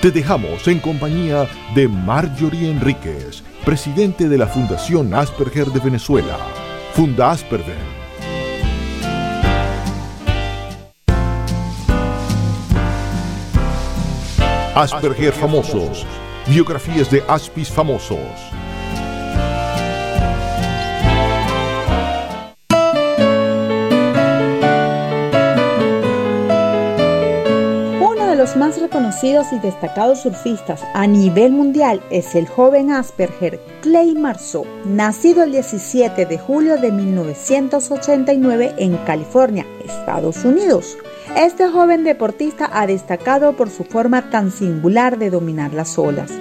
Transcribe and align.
Te 0.00 0.12
dejamos 0.12 0.68
en 0.68 0.78
compañía 0.78 1.48
de 1.74 1.88
Marjorie 1.88 2.70
Enríquez, 2.70 3.42
presidente 3.64 4.28
de 4.28 4.38
la 4.38 4.46
Fundación 4.46 5.12
Asperger 5.12 5.66
de 5.66 5.80
Venezuela. 5.80 6.38
Funda 6.92 7.32
Asperger. 7.32 7.74
Asperger 14.76 15.32
famosos. 15.32 16.06
Biografías 16.46 17.10
de 17.10 17.24
Aspis 17.26 17.68
famosos. 17.68 18.18
Los 28.48 28.56
más 28.56 28.80
reconocidos 28.80 29.52
y 29.52 29.58
destacados 29.58 30.20
surfistas 30.22 30.82
a 30.94 31.06
nivel 31.06 31.52
mundial 31.52 32.00
es 32.08 32.34
el 32.34 32.48
joven 32.48 32.90
Asperger 32.90 33.60
Clay 33.82 34.14
Marceau, 34.14 34.64
nacido 34.86 35.42
el 35.42 35.52
17 35.52 36.24
de 36.24 36.38
julio 36.38 36.78
de 36.78 36.90
1989 36.90 38.74
en 38.78 38.96
California, 38.98 39.66
Estados 39.84 40.46
Unidos. 40.46 40.96
Este 41.36 41.68
joven 41.68 42.04
deportista 42.04 42.70
ha 42.72 42.86
destacado 42.86 43.54
por 43.54 43.68
su 43.68 43.84
forma 43.84 44.30
tan 44.30 44.50
singular 44.50 45.18
de 45.18 45.28
dominar 45.28 45.74
las 45.74 45.98
olas, 45.98 46.32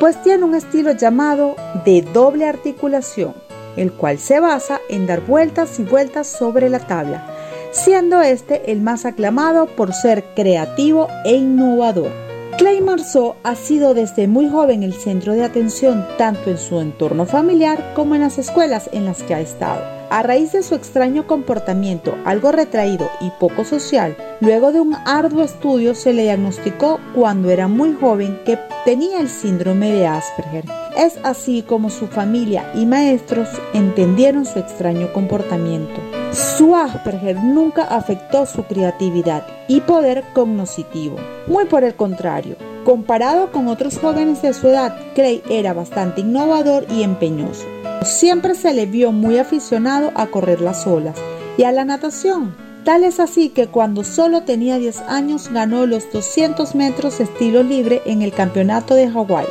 pues 0.00 0.20
tiene 0.24 0.42
un 0.42 0.56
estilo 0.56 0.90
llamado 0.92 1.54
de 1.84 2.02
doble 2.02 2.48
articulación, 2.48 3.34
el 3.76 3.92
cual 3.92 4.18
se 4.18 4.40
basa 4.40 4.80
en 4.88 5.06
dar 5.06 5.20
vueltas 5.20 5.78
y 5.78 5.84
vueltas 5.84 6.26
sobre 6.26 6.68
la 6.68 6.80
tabla 6.80 7.32
siendo 7.72 8.20
este 8.20 8.70
el 8.70 8.80
más 8.80 9.04
aclamado 9.04 9.66
por 9.66 9.92
ser 9.92 10.24
creativo 10.36 11.08
e 11.24 11.34
innovador. 11.34 12.12
Clay 12.58 12.82
Marceau 12.82 13.34
ha 13.42 13.56
sido 13.56 13.94
desde 13.94 14.28
muy 14.28 14.48
joven 14.48 14.82
el 14.82 14.92
centro 14.92 15.32
de 15.32 15.42
atención 15.42 16.06
tanto 16.18 16.50
en 16.50 16.58
su 16.58 16.78
entorno 16.80 17.24
familiar 17.24 17.92
como 17.94 18.14
en 18.14 18.20
las 18.20 18.38
escuelas 18.38 18.90
en 18.92 19.06
las 19.06 19.22
que 19.22 19.34
ha 19.34 19.40
estado. 19.40 19.82
A 20.10 20.22
raíz 20.22 20.52
de 20.52 20.62
su 20.62 20.74
extraño 20.74 21.26
comportamiento, 21.26 22.14
algo 22.26 22.52
retraído 22.52 23.08
y 23.22 23.30
poco 23.40 23.64
social, 23.64 24.14
luego 24.40 24.70
de 24.70 24.80
un 24.80 24.94
arduo 24.94 25.42
estudio 25.42 25.94
se 25.94 26.12
le 26.12 26.24
diagnosticó 26.24 27.00
cuando 27.14 27.50
era 27.50 27.66
muy 27.66 27.94
joven 27.94 28.38
que 28.44 28.58
tenía 28.84 29.20
el 29.20 29.30
síndrome 29.30 29.90
de 29.90 30.06
Asperger. 30.06 30.81
Es 30.96 31.18
así 31.22 31.62
como 31.62 31.88
su 31.88 32.06
familia 32.06 32.70
y 32.74 32.84
maestros 32.84 33.48
entendieron 33.72 34.44
su 34.44 34.58
extraño 34.58 35.12
comportamiento. 35.12 36.00
Su 36.32 36.76
Asperger 36.76 37.36
nunca 37.36 37.84
afectó 37.84 38.44
su 38.44 38.64
creatividad 38.64 39.46
y 39.68 39.80
poder 39.80 40.22
cognoscitivo. 40.34 41.16
Muy 41.46 41.64
por 41.64 41.82
el 41.84 41.94
contrario, 41.94 42.56
comparado 42.84 43.50
con 43.52 43.68
otros 43.68 43.98
jóvenes 43.98 44.42
de 44.42 44.52
su 44.52 44.68
edad, 44.68 44.94
Craig 45.14 45.42
era 45.48 45.72
bastante 45.72 46.20
innovador 46.20 46.86
y 46.90 47.02
empeñoso. 47.02 47.64
Siempre 48.02 48.54
se 48.54 48.74
le 48.74 48.84
vio 48.84 49.12
muy 49.12 49.38
aficionado 49.38 50.12
a 50.14 50.26
correr 50.26 50.60
las 50.60 50.86
olas 50.86 51.16
y 51.56 51.64
a 51.64 51.72
la 51.72 51.84
natación. 51.84 52.54
Tal 52.84 53.04
es 53.04 53.20
así 53.20 53.48
que 53.48 53.68
cuando 53.68 54.04
solo 54.04 54.42
tenía 54.42 54.78
10 54.78 55.02
años 55.02 55.48
ganó 55.52 55.86
los 55.86 56.10
200 56.12 56.74
metros 56.74 57.20
estilo 57.20 57.62
libre 57.62 58.02
en 58.04 58.22
el 58.22 58.32
campeonato 58.32 58.94
de 58.94 59.08
Hawái. 59.08 59.46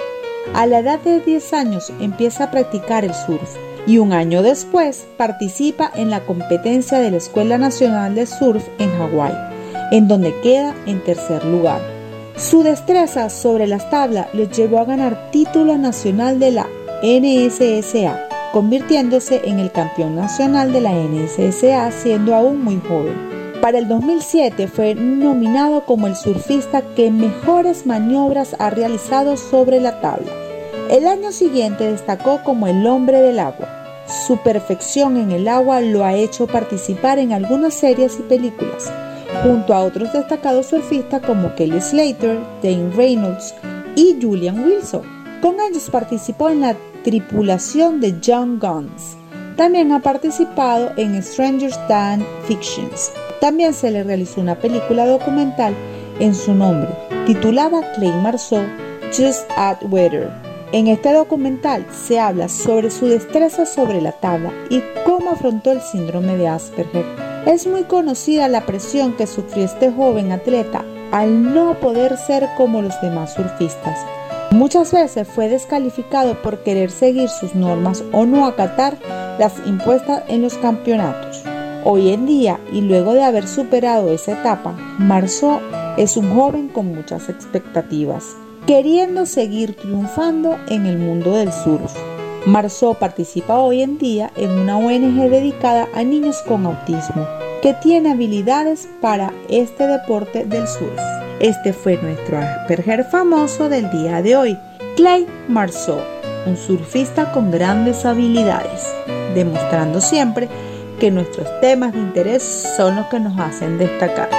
A 0.53 0.65
la 0.65 0.79
edad 0.79 0.99
de 0.99 1.21
10 1.21 1.53
años 1.53 1.91
empieza 1.99 2.45
a 2.45 2.51
practicar 2.51 3.05
el 3.05 3.13
surf 3.13 3.55
y 3.87 3.97
un 3.97 4.13
año 4.13 4.41
después 4.41 5.07
participa 5.17 5.91
en 5.95 6.09
la 6.09 6.25
competencia 6.25 6.99
de 6.99 7.11
la 7.11 7.17
Escuela 7.17 7.57
Nacional 7.57 8.15
de 8.15 8.25
Surf 8.25 8.67
en 8.77 8.91
Hawái, 8.97 9.33
en 9.91 10.07
donde 10.07 10.39
queda 10.41 10.75
en 10.85 11.03
tercer 11.03 11.43
lugar. 11.45 11.81
Su 12.35 12.63
destreza 12.63 13.29
sobre 13.29 13.67
las 13.67 13.89
tablas 13.89 14.27
le 14.33 14.47
llevó 14.47 14.79
a 14.79 14.85
ganar 14.85 15.31
título 15.31 15.77
nacional 15.77 16.39
de 16.39 16.51
la 16.51 16.67
NSSA, 17.01 18.51
convirtiéndose 18.51 19.41
en 19.45 19.59
el 19.59 19.71
campeón 19.71 20.15
nacional 20.15 20.73
de 20.73 20.81
la 20.81 20.91
NSSA 20.91 21.91
siendo 21.91 22.35
aún 22.35 22.63
muy 22.63 22.79
joven. 22.87 23.30
Para 23.61 23.77
el 23.77 23.87
2007 23.87 24.67
fue 24.67 24.95
nominado 24.95 25.85
como 25.85 26.07
el 26.07 26.15
surfista 26.15 26.81
que 26.95 27.11
mejores 27.11 27.85
maniobras 27.85 28.55
ha 28.57 28.71
realizado 28.71 29.37
sobre 29.37 29.79
la 29.79 30.01
tabla. 30.01 30.31
El 30.89 31.07
año 31.07 31.31
siguiente 31.31 31.91
destacó 31.91 32.41
como 32.43 32.65
el 32.65 32.87
hombre 32.87 33.21
del 33.21 33.37
agua. 33.37 33.69
Su 34.25 34.37
perfección 34.37 35.15
en 35.15 35.31
el 35.31 35.47
agua 35.47 35.79
lo 35.79 36.03
ha 36.03 36.15
hecho 36.15 36.47
participar 36.47 37.19
en 37.19 37.33
algunas 37.33 37.75
series 37.75 38.17
y 38.19 38.23
películas, 38.23 38.91
junto 39.43 39.75
a 39.75 39.81
otros 39.81 40.11
destacados 40.11 40.65
surfistas 40.65 41.21
como 41.21 41.53
Kelly 41.53 41.81
Slater, 41.81 42.39
Dane 42.63 42.89
Reynolds 42.95 43.53
y 43.95 44.17
Julian 44.19 44.65
Wilson. 44.65 45.03
Con 45.39 45.57
ellos 45.59 45.87
participó 45.91 46.49
en 46.49 46.61
la 46.61 46.75
tripulación 47.03 48.01
de 48.01 48.15
John 48.25 48.57
Guns. 48.59 49.17
También 49.55 49.91
ha 49.91 49.99
participado 49.99 50.93
en 50.97 51.21
Stranger 51.21 51.71
Than 51.87 52.25
Fictions. 52.47 53.11
También 53.41 53.73
se 53.73 53.89
le 53.89 54.03
realizó 54.03 54.39
una 54.39 54.59
película 54.59 55.07
documental 55.07 55.73
en 56.19 56.35
su 56.35 56.53
nombre, 56.53 56.89
titulada 57.25 57.81
Clay 57.95 58.13
Marceau, 58.21 58.61
Just 59.07 59.49
at 59.57 59.77
Weather. 59.89 60.29
En 60.71 60.85
este 60.85 61.11
documental 61.11 61.83
se 61.91 62.19
habla 62.19 62.47
sobre 62.47 62.91
su 62.91 63.07
destreza 63.07 63.65
sobre 63.65 63.99
la 63.99 64.11
tabla 64.11 64.53
y 64.69 64.83
cómo 65.05 65.31
afrontó 65.31 65.71
el 65.71 65.81
síndrome 65.81 66.37
de 66.37 66.47
Asperger. 66.49 67.03
Es 67.47 67.65
muy 67.65 67.83
conocida 67.85 68.47
la 68.47 68.67
presión 68.67 69.13
que 69.13 69.25
sufrió 69.25 69.65
este 69.65 69.91
joven 69.91 70.31
atleta 70.31 70.85
al 71.11 71.51
no 71.51 71.79
poder 71.79 72.17
ser 72.17 72.47
como 72.55 72.83
los 72.83 73.01
demás 73.01 73.33
surfistas. 73.33 73.97
Muchas 74.51 74.91
veces 74.91 75.27
fue 75.27 75.49
descalificado 75.49 76.39
por 76.43 76.59
querer 76.59 76.91
seguir 76.91 77.27
sus 77.27 77.55
normas 77.55 78.03
o 78.11 78.27
no 78.27 78.45
acatar 78.45 78.97
las 79.39 79.53
impuestas 79.65 80.21
en 80.27 80.43
los 80.43 80.53
campeonatos. 80.59 81.30
Hoy 81.83 82.09
en 82.11 82.25
día, 82.27 82.59
y 82.71 82.81
luego 82.81 83.13
de 83.13 83.23
haber 83.23 83.47
superado 83.47 84.11
esa 84.11 84.33
etapa, 84.33 84.75
Marceau 84.99 85.59
es 85.97 86.15
un 86.15 86.35
joven 86.35 86.67
con 86.67 86.93
muchas 86.93 87.27
expectativas 87.27 88.35
queriendo 88.67 89.25
seguir 89.25 89.75
triunfando 89.75 90.57
en 90.67 90.85
el 90.85 90.97
mundo 90.97 91.33
del 91.33 91.51
surf. 91.51 91.93
Marceau 92.45 92.95
participa 92.95 93.59
hoy 93.59 93.81
en 93.81 93.97
día 93.97 94.31
en 94.35 94.51
una 94.51 94.77
ONG 94.77 95.29
dedicada 95.29 95.87
a 95.93 96.03
niños 96.03 96.37
con 96.47 96.65
autismo 96.65 97.27
que 97.61 97.73
tiene 97.73 98.11
habilidades 98.11 98.87
para 99.01 99.33
este 99.49 99.87
deporte 99.87 100.45
del 100.45 100.67
surf. 100.67 100.99
Este 101.39 101.73
fue 101.73 101.97
nuestro 102.01 102.37
Asperger 102.37 103.03
famoso 103.03 103.69
del 103.69 103.89
día 103.91 104.21
de 104.21 104.35
hoy, 104.35 104.57
Clay 104.95 105.25
Marceau, 105.47 105.99
un 106.45 106.57
surfista 106.57 107.31
con 107.31 107.51
grandes 107.51 108.05
habilidades, 108.05 108.87
demostrando 109.33 110.01
siempre 110.01 110.49
que 111.01 111.09
nuestros 111.09 111.49
temas 111.61 111.93
de 111.93 111.99
interés 111.99 112.43
son 112.77 112.95
los 112.95 113.07
que 113.07 113.19
nos 113.19 113.35
hacen 113.39 113.79
destacar. 113.79 114.29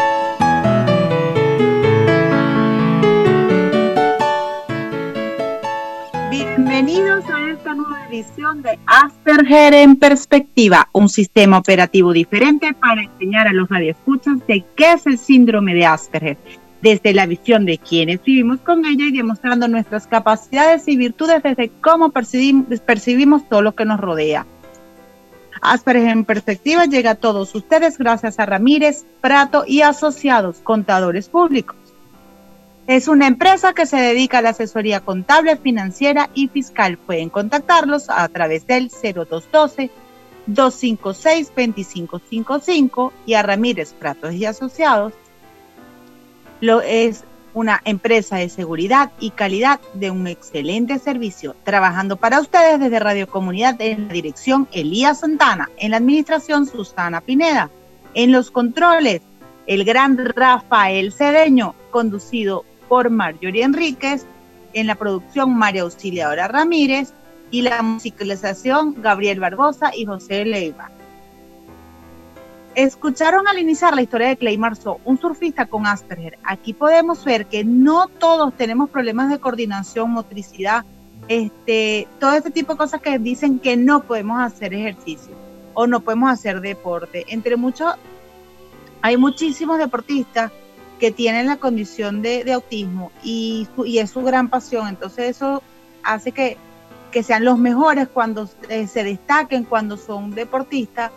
Bienvenidos 6.31 7.25
a 7.29 7.51
esta 7.51 7.75
nueva 7.75 8.07
edición 8.09 8.63
de 8.63 8.79
Asperger 8.87 9.75
en 9.75 9.97
Perspectiva, 9.97 10.89
un 10.93 11.09
sistema 11.09 11.59
operativo 11.59 12.13
diferente 12.13 12.73
para 12.75 13.03
enseñar 13.03 13.49
a 13.49 13.53
los 13.53 13.69
radioescuchas 13.69 14.47
de 14.47 14.65
qué 14.77 14.93
es 14.93 15.05
el 15.09 15.19
síndrome 15.19 15.75
de 15.75 15.87
Asperger, 15.87 16.37
desde 16.81 17.13
la 17.13 17.27
visión 17.27 17.67
de 17.67 17.79
quienes 17.79 18.23
vivimos 18.23 18.61
con 18.61 18.87
ella 18.87 19.07
y 19.07 19.11
demostrando 19.17 19.67
nuestras 19.67 20.07
capacidades 20.07 20.87
y 20.87 20.97
virtudes 20.97 21.43
desde 21.43 21.73
cómo 21.81 22.13
percibimos, 22.13 22.79
percibimos 22.83 23.49
todo 23.49 23.63
lo 23.63 23.75
que 23.75 23.85
nos 23.85 23.99
rodea. 23.99 24.47
Asperger 25.63 26.11
en 26.11 26.25
Perspectiva 26.27 26.85
llega 26.85 27.13
a 27.13 27.15
todos 27.15 27.55
ustedes 27.55 27.97
gracias 27.97 28.39
a 28.39 28.45
Ramírez, 28.45 29.07
Prato 29.23 29.65
y 29.67 29.81
Asociados 29.81 30.59
Contadores 30.59 31.31
Públicos 31.31 31.77
es 32.87 33.09
una 33.09 33.27
empresa 33.29 33.75
que 33.75 33.87
se 33.87 33.97
dedica 33.97 34.39
a 34.39 34.43
la 34.43 34.51
asesoría 34.51 35.01
contable, 35.01 35.57
financiera 35.57 36.31
y 36.35 36.49
fiscal. 36.49 36.99
Pueden 36.99 37.31
contactarlos 37.31 38.11
a 38.11 38.29
través 38.29 38.67
del 38.67 38.91
0212 38.91 39.91
256 40.47 41.53
2555 41.55 43.13
y 43.27 43.35
a 43.35 43.43
Ramírez 43.43 43.93
Pratos 43.93 44.35
y 44.35 44.45
Asociados. 44.47 45.13
Lo 46.61 46.81
es 46.81 47.25
una 47.55 47.81
empresa 47.85 48.37
de 48.37 48.49
seguridad 48.49 49.11
y 49.21 49.31
calidad 49.31 49.81
de 49.95 50.11
un 50.11 50.27
excelente 50.27 50.99
servicio, 50.99 51.55
trabajando 51.65 52.17
para 52.17 52.41
ustedes 52.41 52.81
desde 52.81 52.99
Radio 52.99 53.29
Comunidad 53.29 53.81
en 53.81 54.09
la 54.09 54.15
dirección 54.15 54.69
Elías 54.73 55.21
Santana, 55.21 55.71
en 55.79 55.91
la 55.91 55.99
administración 55.99 56.67
Susana 56.67 57.21
Pineda, 57.21 57.71
en 58.15 58.33
los 58.33 58.51
controles 58.51 59.23
el 59.67 59.85
gran 59.85 60.19
Rafael 60.19 61.13
Cedeño, 61.13 61.75
conducido 61.91 62.65
por 62.89 63.11
Marjorie 63.11 63.65
Enríquez, 63.65 64.27
en 64.75 64.87
la 64.87 64.95
producción 64.95 65.57
María 65.57 65.83
Auxiliadora 65.83 66.49
Ramírez 66.49 67.13
y 67.51 67.63
la 67.63 67.83
musicalización 67.83 69.01
Gabriel 69.03 69.41
Barbosa 69.41 69.91
y 69.95 70.07
José 70.07 70.45
Leiva. 70.45 70.91
Escucharon 72.75 73.47
al 73.49 73.59
iniciar 73.59 73.95
la 73.95 74.01
historia 74.01 74.29
de 74.29 74.39
Clay 74.39 74.57
Marceau, 74.57 74.99
un 75.05 75.21
surfista 75.21 75.67
con 75.67 75.87
Asperger. 75.87 76.39
Aquí 76.43 76.73
podemos 76.73 77.23
ver 77.23 77.45
que 77.45 77.65
no 77.65 78.09
todos 78.09 78.57
tenemos 78.57 78.89
problemas 78.89 79.29
de 79.29 79.39
coordinación, 79.39 80.11
motricidad, 80.11 80.87
este, 81.29 82.09
todo 82.19 82.33
este 82.33 82.51
tipo 82.51 82.73
de 82.73 82.79
cosas 82.79 83.03
que 83.03 83.19
dicen 83.19 83.59
que 83.59 83.77
no 83.77 84.05
podemos 84.05 84.41
hacer 84.41 84.73
ejercicio 84.73 85.35
o 85.75 85.87
no 85.87 86.01
podemos 86.01 86.31
hacer 86.31 86.63
deporte. 86.63 87.27
Entre 87.29 87.57
muchos, 87.57 87.93
hay 89.03 89.19
muchísimos 89.19 89.77
deportistas 89.77 90.51
que 90.99 91.11
tienen 91.11 91.49
la 91.49 91.59
condición 91.59 92.23
de, 92.23 92.51
autismo 92.55 93.13
y, 93.23 93.69
es 93.99 94.11
su 94.11 94.23
gran 94.23 94.49
pasión. 94.49 94.89
Entonces 94.89 95.37
eso 95.37 95.63
hace 96.03 96.33
que, 96.33 96.57
que 97.11 97.23
sean 97.23 97.45
los 97.45 97.59
mejores 97.59 98.09
cuando 98.09 98.49
eh, 98.71 98.87
se 98.87 99.05
destaquen, 99.05 99.65
cuando 99.65 99.99
son 99.99 100.31
deportistas 100.31 101.11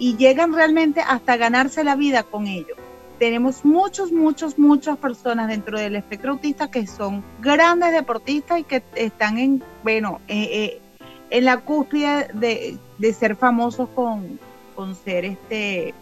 y 0.00 0.16
llegan 0.16 0.54
realmente 0.54 1.02
hasta 1.02 1.36
ganarse 1.36 1.84
la 1.84 1.94
vida 1.94 2.24
con 2.24 2.46
ello. 2.46 2.74
Tenemos 3.18 3.66
muchos, 3.66 4.10
muchos, 4.10 4.58
muchas 4.58 4.96
personas 4.96 5.48
dentro 5.48 5.78
del 5.78 5.94
espectro 5.94 6.32
autista 6.32 6.70
que 6.70 6.86
son 6.86 7.22
grandes 7.40 7.92
deportistas 7.92 8.60
y 8.60 8.64
que 8.64 8.82
están 8.94 9.36
en, 9.36 9.62
bueno, 9.84 10.20
eh, 10.26 10.48
eh, 10.52 10.80
en 11.28 11.44
la 11.44 11.58
cúspide 11.58 12.28
de, 12.32 12.78
ser 13.12 13.36
famosos 13.36 13.90
con, 13.90 14.40
con 14.74 14.94
ser 14.94 15.26
este 15.26 15.92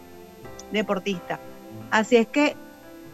deportista. 0.71 1.41
Así 1.91 2.15
es 2.15 2.27
que 2.27 2.55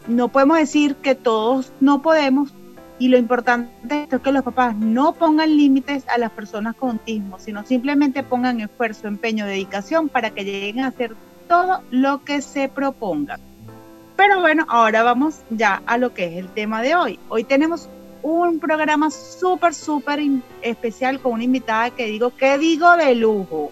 no 0.06 0.28
podemos 0.28 0.58
decir 0.58 0.94
que 0.94 1.16
todos 1.16 1.72
no 1.80 2.00
podemos, 2.00 2.54
y 2.98 3.08
lo 3.08 3.18
importante 3.18 4.08
es 4.10 4.20
que 4.20 4.32
los 4.32 4.42
papás 4.42 4.74
no 4.74 5.12
pongan 5.12 5.56
límites 5.56 6.04
a 6.08 6.18
las 6.18 6.30
personas 6.30 6.74
con 6.76 6.90
autismo, 6.90 7.38
sino 7.38 7.64
simplemente 7.64 8.22
pongan 8.22 8.60
esfuerzo, 8.60 9.06
empeño, 9.06 9.46
dedicación 9.46 10.08
para 10.08 10.30
que 10.30 10.44
lleguen 10.44 10.80
a 10.80 10.88
hacer 10.88 11.14
todo 11.48 11.82
lo 11.90 12.24
que 12.24 12.40
se 12.40 12.68
propongan. 12.68 13.40
Pero 14.16 14.40
bueno, 14.40 14.64
ahora 14.68 15.02
vamos 15.02 15.40
ya 15.50 15.82
a 15.86 15.98
lo 15.98 16.14
que 16.14 16.24
es 16.24 16.36
el 16.38 16.48
tema 16.48 16.80
de 16.80 16.94
hoy. 16.94 17.18
Hoy 17.28 17.44
tenemos 17.44 17.88
un 18.22 18.58
programa 18.58 19.10
súper, 19.10 19.74
súper 19.74 20.20
especial 20.62 21.20
con 21.20 21.32
una 21.32 21.44
invitada 21.44 21.90
que 21.90 22.06
digo, 22.06 22.34
¿qué 22.34 22.56
digo 22.56 22.96
de 22.96 23.14
lujo? 23.14 23.70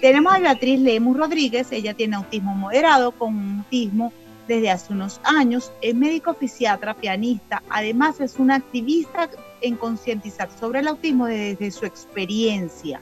Tenemos 0.00 0.32
a 0.32 0.38
Beatriz 0.38 0.80
Lemus 0.80 1.16
Rodríguez, 1.16 1.72
ella 1.72 1.92
tiene 1.94 2.16
autismo 2.16 2.54
moderado 2.54 3.12
con 3.12 3.36
un 3.36 3.58
autismo 3.58 4.12
desde 4.46 4.70
hace 4.70 4.92
unos 4.92 5.20
años, 5.24 5.72
es 5.80 5.94
médico 5.94 6.34
fisiatra, 6.34 6.94
pianista, 6.94 7.62
además 7.70 8.20
es 8.20 8.38
una 8.38 8.56
activista 8.56 9.28
en 9.60 9.76
concientizar 9.76 10.48
sobre 10.58 10.80
el 10.80 10.88
autismo 10.88 11.26
desde 11.26 11.70
su 11.70 11.86
experiencia, 11.86 13.00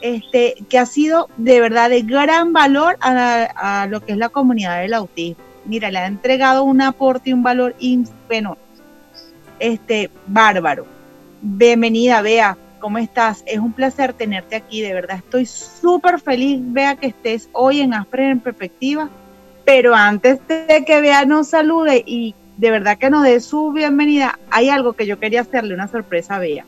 este, 0.00 0.54
que 0.68 0.78
ha 0.78 0.86
sido 0.86 1.28
de 1.36 1.60
verdad 1.60 1.90
de 1.90 2.02
gran 2.02 2.52
valor 2.52 2.96
a, 3.00 3.86
lo 3.90 4.00
que 4.00 4.12
es 4.12 4.18
la 4.18 4.28
comunidad 4.28 4.80
del 4.80 4.94
autismo. 4.94 5.42
Mira, 5.64 5.90
le 5.90 5.98
ha 5.98 6.06
entregado 6.06 6.62
un 6.62 6.80
aporte 6.80 7.30
y 7.30 7.32
un 7.32 7.42
valor, 7.42 7.74
bueno, 8.28 8.56
este, 9.58 10.10
bárbaro. 10.26 10.86
Bienvenida, 11.42 12.22
Bea, 12.22 12.56
¿cómo 12.78 12.98
estás? 12.98 13.42
Es 13.46 13.58
un 13.58 13.72
placer 13.72 14.12
tenerte 14.12 14.56
aquí, 14.56 14.80
de 14.80 14.94
verdad. 14.94 15.18
Estoy 15.18 15.44
súper 15.44 16.20
feliz, 16.20 16.60
Bea, 16.62 16.96
que 16.96 17.08
estés 17.08 17.48
hoy 17.52 17.80
en 17.80 17.94
Aspre 17.94 18.30
en 18.30 18.40
Perspectiva 18.40 19.10
pero 19.66 19.96
antes 19.96 20.38
de 20.46 20.84
que 20.86 21.00
Bea 21.00 21.26
nos 21.26 21.48
salude 21.48 22.02
y 22.06 22.36
de 22.56 22.70
verdad 22.70 22.96
que 22.96 23.10
nos 23.10 23.24
dé 23.24 23.40
su 23.40 23.72
bienvenida, 23.72 24.38
hay 24.50 24.70
algo 24.70 24.92
que 24.92 25.06
yo 25.06 25.18
quería 25.18 25.40
hacerle 25.42 25.74
una 25.74 25.88
sorpresa 25.88 26.36
a 26.36 26.38
Bea. 26.38 26.64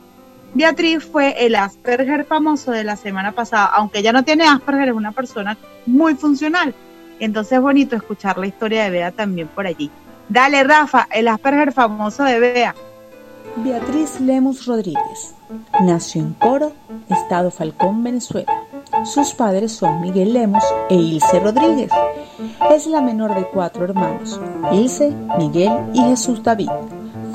Beatriz 0.52 1.04
fue 1.04 1.46
el 1.46 1.54
Asperger 1.54 2.24
famoso 2.24 2.72
de 2.72 2.82
la 2.82 2.96
semana 2.96 3.32
pasada, 3.32 3.66
aunque 3.66 4.00
ella 4.00 4.12
no 4.12 4.24
tiene 4.24 4.48
Asperger, 4.48 4.88
es 4.88 4.94
una 4.94 5.12
persona 5.12 5.56
muy 5.86 6.16
funcional. 6.16 6.74
Entonces 7.20 7.52
es 7.52 7.60
bonito 7.60 7.94
escuchar 7.94 8.36
la 8.36 8.48
historia 8.48 8.84
de 8.84 8.90
Bea 8.90 9.12
también 9.12 9.46
por 9.46 9.66
allí. 9.66 9.90
Dale, 10.28 10.64
Rafa, 10.64 11.06
el 11.12 11.28
Asperger 11.28 11.72
famoso 11.72 12.24
de 12.24 12.40
Bea. 12.40 12.74
Beatriz 13.56 14.20
Lemus 14.20 14.66
Rodríguez 14.66 15.37
nació 15.80 16.22
en 16.22 16.34
Coro, 16.34 16.72
Estado 17.08 17.50
Falcón, 17.50 18.02
Venezuela. 18.02 18.52
Sus 19.04 19.34
padres 19.34 19.72
son 19.72 20.00
Miguel 20.00 20.32
Lemos 20.32 20.64
e 20.88 20.94
Ilse 20.94 21.40
Rodríguez. 21.40 21.90
Es 22.70 22.86
la 22.86 23.00
menor 23.00 23.34
de 23.34 23.46
cuatro 23.48 23.84
hermanos, 23.84 24.40
Ilse, 24.72 25.12
Miguel 25.38 25.72
y 25.92 26.00
Jesús 26.00 26.42
David. 26.42 26.70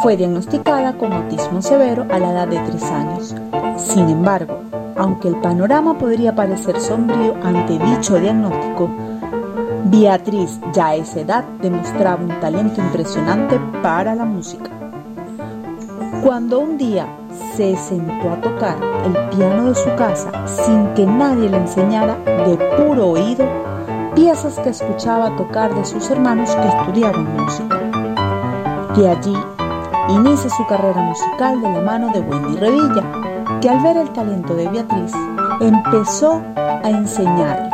Fue 0.02 0.18
diagnosticada 0.18 0.98
con 0.98 1.14
autismo 1.14 1.62
severo 1.62 2.06
a 2.12 2.20
la 2.20 2.32
edad 2.32 2.48
de 2.48 2.60
tres 2.60 2.84
años. 2.84 3.36
Sin 3.78 4.10
embargo, 4.10 4.60
aunque 4.98 5.28
el 5.28 5.36
panorama 5.38 5.98
podría 5.98 6.36
parecer 6.36 6.80
sombrío 6.80 7.36
ante 7.44 7.80
dicho 7.80 8.20
diagnóstico, 8.20 8.90
Beatriz 9.86 10.60
ya 10.74 10.88
a 10.88 10.96
esa 10.96 11.20
edad 11.20 11.44
demostraba 11.62 12.24
un 12.24 12.40
talento 12.40 12.82
impresionante 12.82 13.60
para 13.82 14.16
la 14.16 14.26
música. 14.26 14.70
Cuando 16.24 16.60
un 16.60 16.78
día 16.78 17.08
se 17.56 17.76
sentó 17.76 18.32
a 18.32 18.42
tocar 18.42 18.78
el 19.06 19.30
piano 19.30 19.70
de 19.70 19.76
su 19.76 19.94
casa 19.96 20.32
sin 20.48 20.88
que 20.94 21.06
nadie 21.06 21.50
le 21.50 21.58
enseñara 21.58 22.16
de 22.26 22.58
puro 22.78 23.10
oído 23.10 23.46
piezas 24.16 24.60
que 24.60 24.70
escuchaba 24.70 25.36
tocar 25.36 25.74
de 25.74 25.86
sus 25.86 26.10
hermanos 26.10 26.56
que 26.56 26.68
estudiaban 26.68 27.36
música. 27.36 27.80
De 28.96 29.10
allí 29.10 29.36
inicia 30.10 30.50
su 30.50 30.66
carrera 30.68 31.02
musical 31.02 31.62
de 31.62 31.70
la 31.70 31.82
mano 31.82 32.12
de 32.14 32.20
Wendy 32.20 32.58
Revilla, 32.58 33.60
que 33.62 33.70
al 33.70 33.82
ver 33.82 33.98
el 33.98 34.10
talento 34.12 34.54
de 34.56 34.68
Beatriz 34.70 35.14
empezó 35.62 36.42
a 36.56 36.90
enseñarle, 36.90 37.70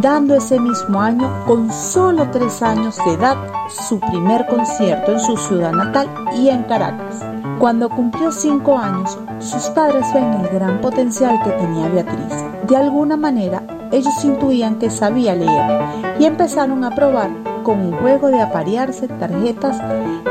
dando 0.00 0.34
ese 0.34 0.58
mismo 0.58 1.00
año, 1.00 1.30
con 1.46 1.70
solo 1.70 2.28
tres 2.30 2.62
años 2.62 2.96
de 3.04 3.14
edad, 3.14 3.36
su 3.68 4.00
primer 4.00 4.46
concierto 4.46 5.12
en 5.12 5.20
su 5.20 5.36
ciudad 5.36 5.72
natal 5.72 6.08
y 6.34 6.48
en 6.48 6.62
Caracas. 6.64 7.33
Cuando 7.64 7.88
cumplió 7.88 8.30
cinco 8.30 8.76
años, 8.76 9.18
sus 9.38 9.70
padres 9.70 10.04
ven 10.12 10.34
el 10.34 10.48
gran 10.48 10.82
potencial 10.82 11.42
que 11.42 11.48
tenía 11.52 11.88
Beatriz. 11.88 12.44
De 12.68 12.76
alguna 12.76 13.16
manera, 13.16 13.62
ellos 13.90 14.22
intuían 14.22 14.78
que 14.78 14.90
sabía 14.90 15.34
leer 15.34 15.80
y 16.18 16.26
empezaron 16.26 16.84
a 16.84 16.94
probar 16.94 17.30
con 17.62 17.80
un 17.80 17.94
juego 17.94 18.28
de 18.28 18.42
aparearse 18.42 19.08
tarjetas 19.08 19.80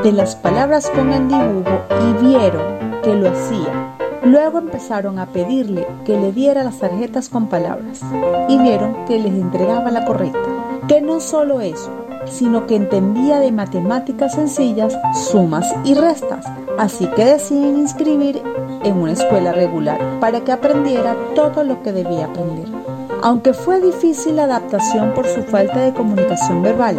de 0.03 0.11
las 0.11 0.35
palabras 0.35 0.91
con 0.91 1.11
el 1.11 1.27
dibujo 1.27 1.81
y 1.89 2.23
vieron 2.23 3.01
que 3.01 3.15
lo 3.15 3.31
hacía. 3.31 3.95
Luego 4.23 4.59
empezaron 4.59 5.17
a 5.17 5.25
pedirle 5.25 5.87
que 6.05 6.15
le 6.19 6.31
diera 6.33 6.63
las 6.63 6.77
tarjetas 6.77 7.29
con 7.29 7.47
palabras 7.47 8.01
y 8.47 8.59
vieron 8.59 9.05
que 9.07 9.17
les 9.17 9.33
entregaba 9.33 9.89
la 9.89 10.05
correcta. 10.05 10.37
Que 10.87 11.01
no 11.01 11.19
solo 11.19 11.61
eso, 11.61 11.89
sino 12.25 12.67
que 12.67 12.75
entendía 12.75 13.39
de 13.39 13.51
matemáticas 13.51 14.35
sencillas, 14.35 14.95
sumas 15.15 15.73
y 15.83 15.95
restas. 15.95 16.45
Así 16.77 17.07
que 17.07 17.25
deciden 17.25 17.77
inscribir 17.77 18.41
en 18.83 18.97
una 18.97 19.13
escuela 19.13 19.51
regular 19.51 19.99
para 20.19 20.41
que 20.41 20.51
aprendiera 20.51 21.15
todo 21.35 21.63
lo 21.63 21.81
que 21.83 21.91
debía 21.91 22.25
aprender. 22.25 22.67
Aunque 23.21 23.53
fue 23.53 23.79
difícil 23.79 24.35
la 24.35 24.43
adaptación 24.43 25.13
por 25.13 25.25
su 25.25 25.43
falta 25.43 25.79
de 25.79 25.93
comunicación 25.93 26.61
verbal, 26.61 26.97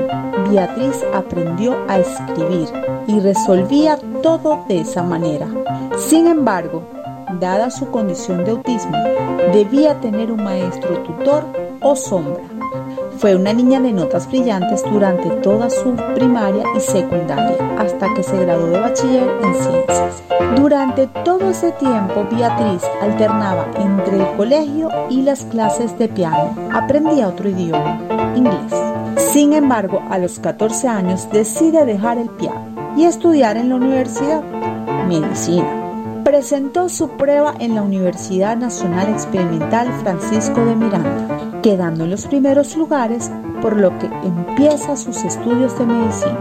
Beatriz 0.51 1.05
aprendió 1.13 1.77
a 1.87 1.99
escribir 1.99 2.69
y 3.07 3.21
resolvía 3.21 3.99
todo 4.23 4.65
de 4.69 4.81
esa 4.81 5.03
manera. 5.03 5.47
Sin 5.99 6.27
embargo, 6.27 6.83
dada 7.41 7.69
su 7.71 7.91
condición 7.91 8.45
de 8.45 8.53
autismo, 8.53 8.97
debía 9.53 10.01
tener 10.01 10.33
un 10.33 10.43
maestro 10.43 10.99
tutor 11.03 11.45
o 11.83 11.95
sombra. 11.95 12.54
Fue 13.19 13.37
una 13.37 13.53
niña 13.53 13.81
de 13.81 13.93
notas 13.93 14.29
brillantes 14.29 14.83
durante 14.91 15.31
toda 15.43 15.71
su 15.71 15.95
primaria 16.15 16.65
y 16.77 16.81
secundaria, 16.81 17.57
hasta 17.79 18.13
que 18.15 18.23
se 18.23 18.37
graduó 18.39 18.67
de 18.67 18.81
bachiller 18.81 19.29
en 19.43 19.55
ciencias. 19.55 20.23
Durante 20.57 21.07
todo 21.25 21.51
ese 21.51 21.73
tiempo, 21.73 22.27
Beatriz 22.31 22.83
alternaba 23.01 23.67
entre 23.77 24.19
el 24.19 24.37
colegio 24.37 24.89
y 25.11 25.23
las 25.23 25.45
clases 25.45 25.99
de 25.99 26.09
piano. 26.09 26.55
Aprendía 26.73 27.29
otro 27.29 27.49
idioma, 27.49 28.01
inglés. 28.37 28.73
Sin 29.33 29.53
embargo, 29.53 30.03
a 30.11 30.19
los 30.19 30.39
14 30.39 30.89
años 30.89 31.29
decide 31.33 31.85
dejar 31.85 32.19
el 32.19 32.29
piano 32.31 32.95
y 32.97 33.05
estudiar 33.05 33.57
en 33.57 33.71
la 33.71 33.77
universidad, 33.77 34.43
medicina 35.09 35.85
presentó 36.25 36.89
su 36.89 37.11
prueba 37.11 37.55
en 37.61 37.75
la 37.75 37.83
Universidad 37.83 38.57
Nacional 38.57 39.09
Experimental 39.09 39.87
Francisco 40.03 40.65
de 40.65 40.75
Miranda, 40.75 41.54
quedando 41.65 42.05
en 42.05 42.11
los 42.11 42.27
primeros 42.27 42.77
lugares, 42.77 43.31
por 43.63 43.75
lo 43.81 43.99
que 43.99 44.05
empieza 44.05 44.99
sus 44.99 45.25
estudios 45.25 45.79
de 45.79 45.87
medicina. 45.87 46.37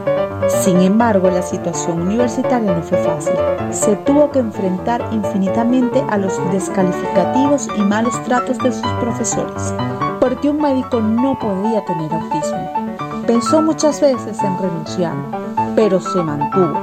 Sin 0.49 0.81
embargo, 0.81 1.29
la 1.29 1.41
situación 1.41 2.01
universitaria 2.01 2.75
no 2.75 2.83
fue 2.83 2.97
fácil. 2.97 3.33
Se 3.71 3.95
tuvo 3.95 4.31
que 4.31 4.39
enfrentar 4.39 5.01
infinitamente 5.13 6.03
a 6.09 6.17
los 6.17 6.33
descalificativos 6.51 7.69
y 7.77 7.81
malos 7.83 8.21
tratos 8.25 8.57
de 8.57 8.73
sus 8.73 8.91
profesores, 8.99 9.73
porque 10.19 10.49
un 10.49 10.57
médico 10.57 10.99
no 10.99 11.39
podía 11.39 11.85
tener 11.85 12.11
autismo. 12.13 13.23
Pensó 13.25 13.61
muchas 13.61 14.01
veces 14.01 14.37
en 14.43 14.57
renunciar, 14.57 15.15
pero 15.73 16.01
se 16.01 16.21
mantuvo 16.21 16.81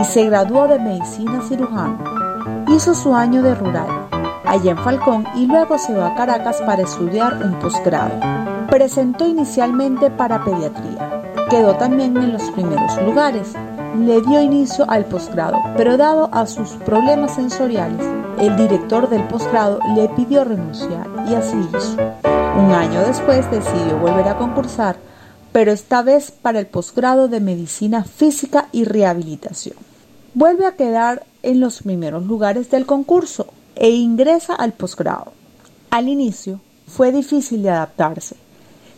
y 0.00 0.04
se 0.04 0.24
graduó 0.24 0.68
de 0.68 0.78
medicina 0.78 1.42
cirujano. 1.46 1.98
Hizo 2.66 2.94
su 2.94 3.14
año 3.14 3.42
de 3.42 3.54
rural 3.54 4.03
allá 4.54 4.70
en 4.70 4.78
Falcón 4.78 5.24
y 5.34 5.46
luego 5.46 5.78
se 5.78 5.94
va 5.94 6.08
a 6.08 6.14
Caracas 6.14 6.62
para 6.62 6.82
estudiar 6.82 7.42
un 7.44 7.58
posgrado. 7.58 8.14
Presentó 8.70 9.26
inicialmente 9.26 10.10
para 10.10 10.44
pediatría. 10.44 11.22
Quedó 11.50 11.74
también 11.76 12.16
en 12.16 12.32
los 12.32 12.42
primeros 12.52 12.96
lugares. 13.02 13.52
Le 13.98 14.20
dio 14.22 14.40
inicio 14.40 14.88
al 14.88 15.04
posgrado, 15.04 15.58
pero 15.76 15.96
dado 15.96 16.28
a 16.32 16.46
sus 16.46 16.70
problemas 16.70 17.34
sensoriales, 17.34 18.04
el 18.38 18.56
director 18.56 19.08
del 19.08 19.22
posgrado 19.24 19.78
le 19.94 20.08
pidió 20.10 20.44
renunciar 20.44 21.06
y 21.28 21.34
así 21.34 21.56
hizo. 21.76 21.96
Un 22.56 22.72
año 22.72 23.00
después 23.06 23.48
decidió 23.50 23.98
volver 23.98 24.28
a 24.28 24.36
concursar 24.36 24.96
pero 25.52 25.70
esta 25.70 26.02
vez 26.02 26.32
para 26.32 26.58
el 26.58 26.66
posgrado 26.66 27.28
de 27.28 27.38
Medicina 27.38 28.02
Física 28.02 28.66
y 28.72 28.82
Rehabilitación. 28.82 29.76
Vuelve 30.34 30.66
a 30.66 30.74
quedar 30.74 31.24
en 31.44 31.60
los 31.60 31.82
primeros 31.82 32.26
lugares 32.26 32.72
del 32.72 32.86
concurso 32.86 33.46
e 33.76 33.90
ingresa 33.90 34.54
al 34.54 34.72
posgrado. 34.72 35.32
Al 35.90 36.08
inicio 36.08 36.60
fue 36.86 37.12
difícil 37.12 37.62
de 37.62 37.70
adaptarse, 37.70 38.36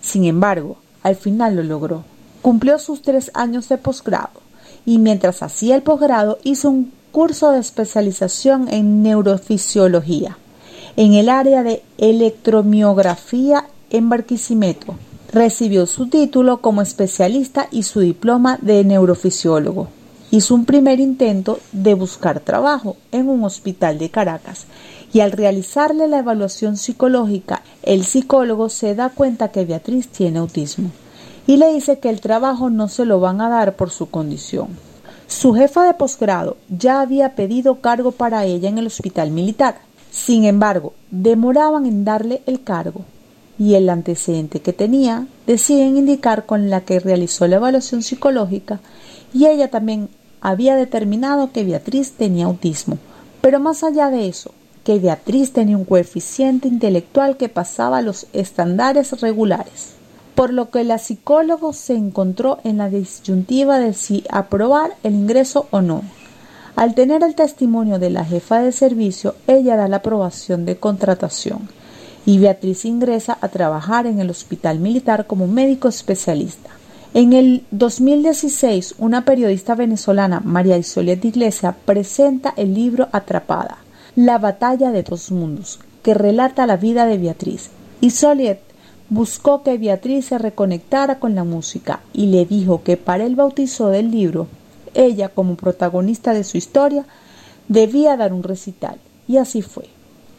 sin 0.01 0.25
embargo, 0.25 0.77
al 1.03 1.17
final 1.17 1.57
lo 1.57 1.63
logró. 1.63 2.05
Cumplió 2.43 2.79
sus 2.79 3.03
tres 3.03 3.31
años 3.35 3.69
de 3.69 3.79
posgrado 3.79 4.41
y 4.85 4.99
mientras 4.99 5.43
hacía 5.43 5.75
el 5.75 5.83
posgrado 5.83 6.39
hizo 6.45 6.71
un 6.71 6.93
curso 7.13 7.51
de 7.51 7.61
especialización 7.61 8.69
en 8.69 9.03
neurofisiología 9.03 10.39
en 10.97 11.15
el 11.15 11.29
área 11.29 11.63
de 11.63 11.83
electromiografía 11.99 13.67
en 13.91 14.09
Barquisimeto 14.09 14.97
Recibió 15.33 15.87
su 15.87 16.07
título 16.07 16.63
como 16.63 16.83
especialista 16.83 17.69
y 17.71 17.83
su 17.83 18.01
diploma 18.01 18.59
de 18.63 18.85
neurofisiólogo. 18.85 19.89
Hizo 20.31 20.55
un 20.55 20.65
primer 20.65 20.99
intento 20.99 21.61
de 21.73 21.95
buscar 21.95 22.41
trabajo 22.41 22.97
en 23.13 23.29
un 23.29 23.45
hospital 23.45 23.99
de 23.99 24.11
Caracas 24.11 24.67
y 25.13 25.21
al 25.21 25.31
realizarle 25.31 26.09
la 26.09 26.19
evaluación 26.19 26.77
psicológica, 26.77 27.63
el 27.83 28.05
psicólogo 28.05 28.69
se 28.69 28.95
da 28.97 29.11
cuenta 29.11 29.53
que 29.53 29.65
Beatriz 29.65 30.09
tiene 30.09 30.41
autismo 30.41 30.91
y 31.47 31.59
le 31.59 31.73
dice 31.73 32.01
que 32.01 32.11
el 32.11 32.21
trabajo 32.21 32.71
no 32.71 32.89
se 32.89 33.05
lo 33.05 33.21
van 33.21 33.41
a 33.41 33.49
dar 33.49 33.77
por 33.77 33.91
su 33.91 34.11
condición. 34.11 34.69
Su 35.29 35.55
jefa 35.55 35.85
de 35.85 35.95
posgrado 35.95 36.57
ya 36.69 37.01
había 37.01 37.35
pedido 37.35 37.81
cargo 37.81 38.13
para 38.13 38.45
ella 38.45 38.69
en 38.69 38.79
el 38.79 38.89
hospital 38.89 39.31
militar. 39.31 39.79
Sin 40.11 40.45
embargo, 40.45 40.93
demoraban 41.11 41.87
en 41.87 42.05
darle 42.05 42.43
el 42.47 42.63
cargo 42.63 43.03
y 43.59 43.75
el 43.75 43.89
antecedente 43.89 44.61
que 44.61 44.73
tenía 44.73 45.27
deciden 45.47 45.97
indicar 45.97 46.47
con 46.47 46.69
la 46.69 46.83
que 46.83 47.01
realizó 47.01 47.47
la 47.47 47.57
evaluación 47.57 48.03
psicológica 48.03 48.81
y 49.33 49.47
ella 49.47 49.69
también 49.71 50.09
había 50.41 50.77
determinado 50.77 51.53
que 51.53 51.65
Beatriz 51.65 52.13
tenía 52.13 52.47
autismo. 52.47 52.99
Pero 53.41 53.61
más 53.61 53.85
allá 53.85 54.11
de 54.11 54.29
eso, 54.29 54.53
que 54.85 54.99
Beatriz 54.99 55.53
tenía 55.53 55.77
un 55.77 55.85
coeficiente 55.85 56.69
intelectual 56.69 57.37
que 57.37 57.49
pasaba 57.49 58.03
los 58.03 58.27
estándares 58.33 59.21
regulares, 59.21 59.95
por 60.35 60.53
lo 60.53 60.71
que 60.71 60.85
la 60.85 60.99
psicóloga 60.99 61.73
se 61.73 61.95
encontró 61.95 62.59
en 62.63 62.79
la 62.79 62.89
disyuntiva 62.89 63.79
de 63.79 63.95
si 63.95 64.25
aprobar 64.31 64.95
el 65.03 65.15
ingreso 65.15 65.67
o 65.71 65.81
no. 65.81 66.03
Al 66.77 66.95
tener 66.95 67.25
el 67.25 67.35
testimonio 67.35 67.99
de 67.99 68.11
la 68.11 68.25
jefa 68.25 68.61
de 68.61 68.71
servicio, 68.71 69.35
ella 69.47 69.77
da 69.77 69.89
la 69.89 69.97
aprobación 69.97 70.67
de 70.67 70.77
contratación 70.77 71.69
y 72.27 72.39
Beatriz 72.39 72.85
ingresa 72.85 73.39
a 73.41 73.49
trabajar 73.49 74.07
en 74.07 74.19
el 74.19 74.29
hospital 74.31 74.81
militar 74.81 75.27
como 75.27 75.47
médico 75.47 75.89
especialista. 75.89 76.71
En 77.17 77.33
el 77.33 77.65
2016, 77.71 78.97
una 78.99 79.25
periodista 79.25 79.75
venezolana, 79.75 80.41
María 80.41 80.77
Isolet 80.77 81.25
Iglesia, 81.25 81.75
presenta 81.87 82.53
el 82.59 82.75
libro 82.75 83.09
Atrapada, 83.11 83.79
La 84.17 84.37
batalla 84.37 84.91
de 84.91 85.03
dos 85.03 85.31
mundos, 85.31 85.81
que 86.03 86.13
relata 86.13 86.67
la 86.67 86.77
vida 86.77 87.07
de 87.07 87.17
Beatriz. 87.17 87.71
Isolet 88.03 88.61
buscó 89.09 89.63
que 89.63 89.79
Beatriz 89.79 90.27
se 90.27 90.37
reconectara 90.37 91.19
con 91.19 91.35
la 91.35 91.45
música 91.45 92.01
y 92.13 92.27
le 92.27 92.45
dijo 92.45 92.83
que 92.83 92.99
para 92.99 93.25
el 93.25 93.35
bautizo 93.35 93.89
del 93.89 94.11
libro, 94.11 94.47
ella 94.93 95.31
como 95.31 95.55
protagonista 95.55 96.35
de 96.35 96.45
su 96.45 96.59
historia, 96.59 97.07
debía 97.69 98.19
dar 98.19 98.35
un 98.35 98.43
recital. 98.43 98.99
Y 99.27 99.39
así 99.39 99.63
fue. 99.63 99.89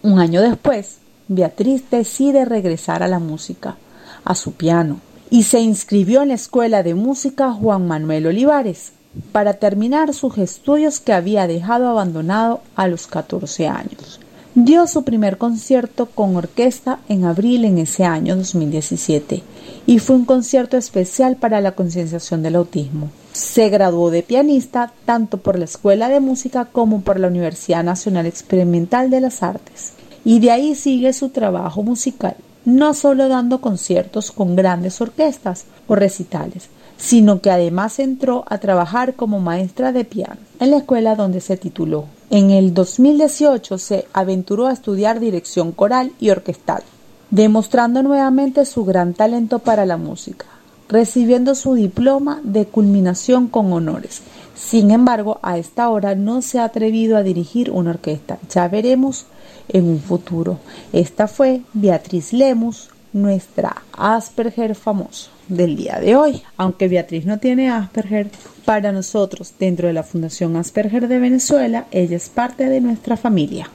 Un 0.04 0.20
año 0.20 0.44
después, 0.44 1.00
Beatriz 1.28 1.90
decide 1.90 2.46
regresar 2.46 3.02
a 3.02 3.08
la 3.08 3.18
música, 3.18 3.78
a 4.24 4.36
su 4.36 4.52
piano, 4.52 5.00
y 5.30 5.44
se 5.44 5.60
inscribió 5.60 6.22
en 6.22 6.30
la 6.30 6.36
Escuela 6.36 6.84
de 6.84 6.96
Música 6.96 7.52
Juan 7.52 7.88
Manuel 7.88 8.28
Olivares 8.28 8.94
para 9.32 9.56
terminar 9.56 10.14
sus 10.14 10.38
estudios 10.38 11.00
que 11.00 11.14
había 11.14 11.48
dejado 11.48 11.88
abandonado 11.88 12.62
a 12.76 12.88
los 12.88 13.08
14 13.08 13.68
años. 13.68 14.20
Dio 14.56 14.88
su 14.88 15.04
primer 15.04 15.38
concierto 15.38 16.08
con 16.08 16.36
orquesta 16.36 17.00
en 17.10 17.26
abril 17.26 17.64
en 17.66 17.78
ese 17.78 18.06
año 18.06 18.36
2017 18.36 19.44
y 19.86 20.00
fue 20.00 20.16
un 20.16 20.26
concierto 20.26 20.78
especial 20.78 21.36
para 21.36 21.62
la 21.62 21.74
concienciación 21.74 22.42
del 22.42 22.56
autismo. 22.56 23.12
Se 23.34 23.70
graduó 23.70 24.10
de 24.10 24.24
pianista 24.24 24.92
tanto 25.06 25.38
por 25.38 25.60
la 25.60 25.66
Escuela 25.66 26.10
de 26.10 26.20
Música 26.20 26.66
como 26.66 27.02
por 27.02 27.20
la 27.20 27.28
Universidad 27.28 27.84
Nacional 27.84 28.26
Experimental 28.26 29.12
de 29.12 29.22
las 29.22 29.44
Artes 29.44 29.94
y 30.26 30.40
de 30.40 30.50
ahí 30.50 30.74
sigue 30.74 31.14
su 31.14 31.30
trabajo 31.30 31.84
musical, 31.84 32.36
no 32.68 32.94
solo 32.94 33.30
dando 33.30 33.62
conciertos 33.62 34.34
con 34.34 34.58
grandes 34.58 35.00
orquestas 35.00 35.64
o 35.88 35.96
recitales, 35.96 36.68
sino 36.98 37.40
que 37.40 37.50
además 37.50 37.98
entró 37.98 38.44
a 38.46 38.58
trabajar 38.58 39.14
como 39.14 39.40
maestra 39.40 39.94
de 39.94 40.04
piano 40.04 40.36
en 40.60 40.72
la 40.72 40.78
escuela 40.80 41.16
donde 41.16 41.40
se 41.40 41.56
tituló. 41.56 42.08
En 42.30 42.52
el 42.52 42.74
2018 42.74 43.78
se 43.78 44.06
aventuró 44.12 44.68
a 44.68 44.74
estudiar 44.74 45.22
dirección 45.22 45.72
coral 45.72 46.12
y 46.20 46.30
orquestal, 46.30 46.84
demostrando 47.30 48.04
nuevamente 48.04 48.66
su 48.66 48.84
gran 48.84 49.14
talento 49.14 49.60
para 49.60 49.86
la 49.86 49.96
música, 49.96 50.48
recibiendo 50.90 51.56
su 51.56 51.76
diploma 51.76 52.42
de 52.44 52.66
culminación 52.66 53.48
con 53.48 53.72
honores. 53.72 54.24
Sin 54.56 54.92
embargo, 54.92 55.40
a 55.42 55.58
esta 55.58 55.88
hora 55.88 56.16
no 56.16 56.42
se 56.42 56.60
ha 56.60 56.66
atrevido 56.66 57.16
a 57.16 57.24
dirigir 57.24 57.72
una 57.72 57.92
orquesta. 57.92 58.40
Ya 58.50 58.68
veremos 58.68 59.26
en 59.70 59.88
un 59.88 60.00
futuro. 60.00 60.60
Esta 60.94 61.28
fue 61.28 61.62
Beatriz 61.74 62.34
Lemus, 62.34 62.90
nuestra 63.14 63.84
Asperger 63.94 64.76
famoso 64.76 65.32
del 65.48 65.76
día 65.76 66.00
de 66.00 66.16
hoy. 66.16 66.44
Aunque 66.58 66.88
Beatriz 66.88 67.26
no 67.26 67.40
tiene 67.40 67.70
Asperger, 67.70 68.30
para 68.66 68.92
nosotros 68.92 69.54
dentro 69.58 69.88
de 69.88 69.94
la 69.94 70.04
Fundación 70.04 70.58
Asperger 70.58 71.08
de 71.08 71.20
Venezuela, 71.20 71.86
ella 71.92 72.18
es 72.18 72.28
parte 72.28 72.68
de 72.68 72.82
nuestra 72.82 73.16
familia. 73.16 73.70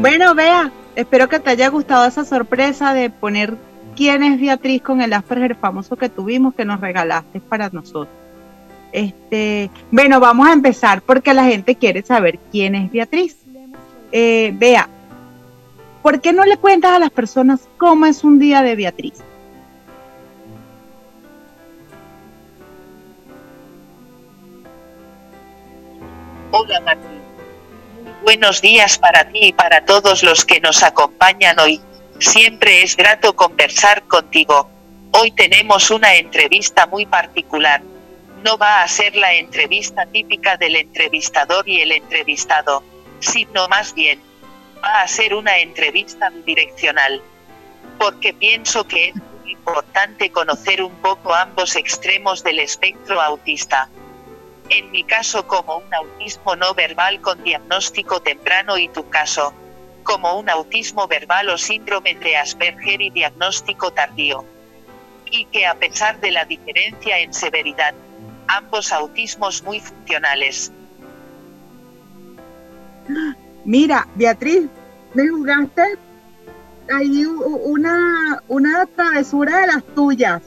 Bueno, 0.00 0.34
Bea, 0.34 0.72
espero 0.96 1.28
que 1.28 1.38
te 1.38 1.50
haya 1.50 1.68
gustado 1.68 2.06
esa 2.06 2.24
sorpresa 2.24 2.92
de 2.92 3.10
poner 3.10 3.56
quién 3.94 4.24
es 4.24 4.40
Beatriz 4.40 4.82
con 4.82 5.00
el 5.00 5.12
Asperger 5.12 5.54
famoso 5.54 5.96
que 5.96 6.08
tuvimos 6.08 6.54
que 6.54 6.64
nos 6.64 6.80
regalaste 6.80 7.40
para 7.40 7.68
nosotros. 7.68 8.19
Este, 8.92 9.70
bueno, 9.90 10.18
vamos 10.18 10.48
a 10.48 10.52
empezar 10.52 11.02
porque 11.02 11.32
la 11.32 11.44
gente 11.44 11.76
quiere 11.76 12.02
saber 12.02 12.38
quién 12.50 12.74
es 12.74 12.90
Beatriz. 12.90 13.36
Eh, 14.12 14.56
¿por 16.02 16.20
qué 16.20 16.32
no 16.32 16.44
le 16.44 16.56
cuentas 16.56 16.92
a 16.92 16.98
las 16.98 17.10
personas 17.10 17.68
cómo 17.78 18.06
es 18.06 18.24
un 18.24 18.38
día 18.38 18.62
de 18.62 18.74
Beatriz? 18.74 19.14
Hola 26.50 26.80
Martín. 26.80 27.20
Buenos 28.24 28.60
días 28.60 28.98
para 28.98 29.24
ti 29.24 29.38
y 29.46 29.52
para 29.52 29.84
todos 29.84 30.24
los 30.24 30.44
que 30.44 30.60
nos 30.60 30.82
acompañan 30.82 31.58
hoy. 31.60 31.80
Siempre 32.18 32.82
es 32.82 32.96
grato 32.96 33.34
conversar 33.34 34.02
contigo. 34.02 34.68
Hoy 35.12 35.30
tenemos 35.30 35.90
una 35.90 36.16
entrevista 36.16 36.86
muy 36.86 37.06
particular 37.06 37.80
no 38.44 38.56
va 38.56 38.82
a 38.82 38.88
ser 38.88 39.14
la 39.16 39.34
entrevista 39.34 40.06
típica 40.06 40.56
del 40.56 40.76
entrevistador 40.76 41.68
y 41.68 41.80
el 41.80 41.92
entrevistado, 41.92 42.82
sino 43.20 43.68
más 43.68 43.94
bien, 43.94 44.20
va 44.82 45.02
a 45.02 45.08
ser 45.08 45.34
una 45.34 45.58
entrevista 45.58 46.30
bidireccional. 46.30 47.22
Porque 47.98 48.32
pienso 48.32 48.86
que 48.86 49.08
es 49.10 49.14
muy 49.14 49.52
importante 49.52 50.30
conocer 50.30 50.82
un 50.82 50.94
poco 50.96 51.34
ambos 51.34 51.76
extremos 51.76 52.42
del 52.42 52.60
espectro 52.60 53.20
autista. 53.20 53.88
En 54.70 54.90
mi 54.90 55.04
caso 55.04 55.46
como 55.46 55.78
un 55.78 55.92
autismo 55.92 56.56
no 56.56 56.74
verbal 56.74 57.20
con 57.20 57.42
diagnóstico 57.42 58.20
temprano 58.22 58.78
y 58.78 58.88
tu 58.88 59.08
caso, 59.10 59.52
como 60.02 60.38
un 60.38 60.48
autismo 60.48 61.06
verbal 61.08 61.50
o 61.50 61.58
síndrome 61.58 62.14
de 62.14 62.36
Asperger 62.36 63.00
y 63.02 63.10
diagnóstico 63.10 63.92
tardío. 63.92 64.44
y 65.32 65.44
que 65.44 65.64
a 65.64 65.74
pesar 65.76 66.18
de 66.18 66.32
la 66.32 66.44
diferencia 66.44 67.20
en 67.20 67.32
severidad, 67.32 67.94
ambos 68.50 68.92
autismos 68.92 69.62
muy 69.62 69.80
funcionales. 69.80 70.72
Mira, 73.64 74.08
Beatriz, 74.14 74.68
me 75.14 75.28
jugaste 75.28 75.98
ahí 76.92 77.24
una, 77.24 78.42
una 78.48 78.86
travesura 78.86 79.60
de 79.60 79.66
las 79.68 79.84
tuyas. 79.94 80.42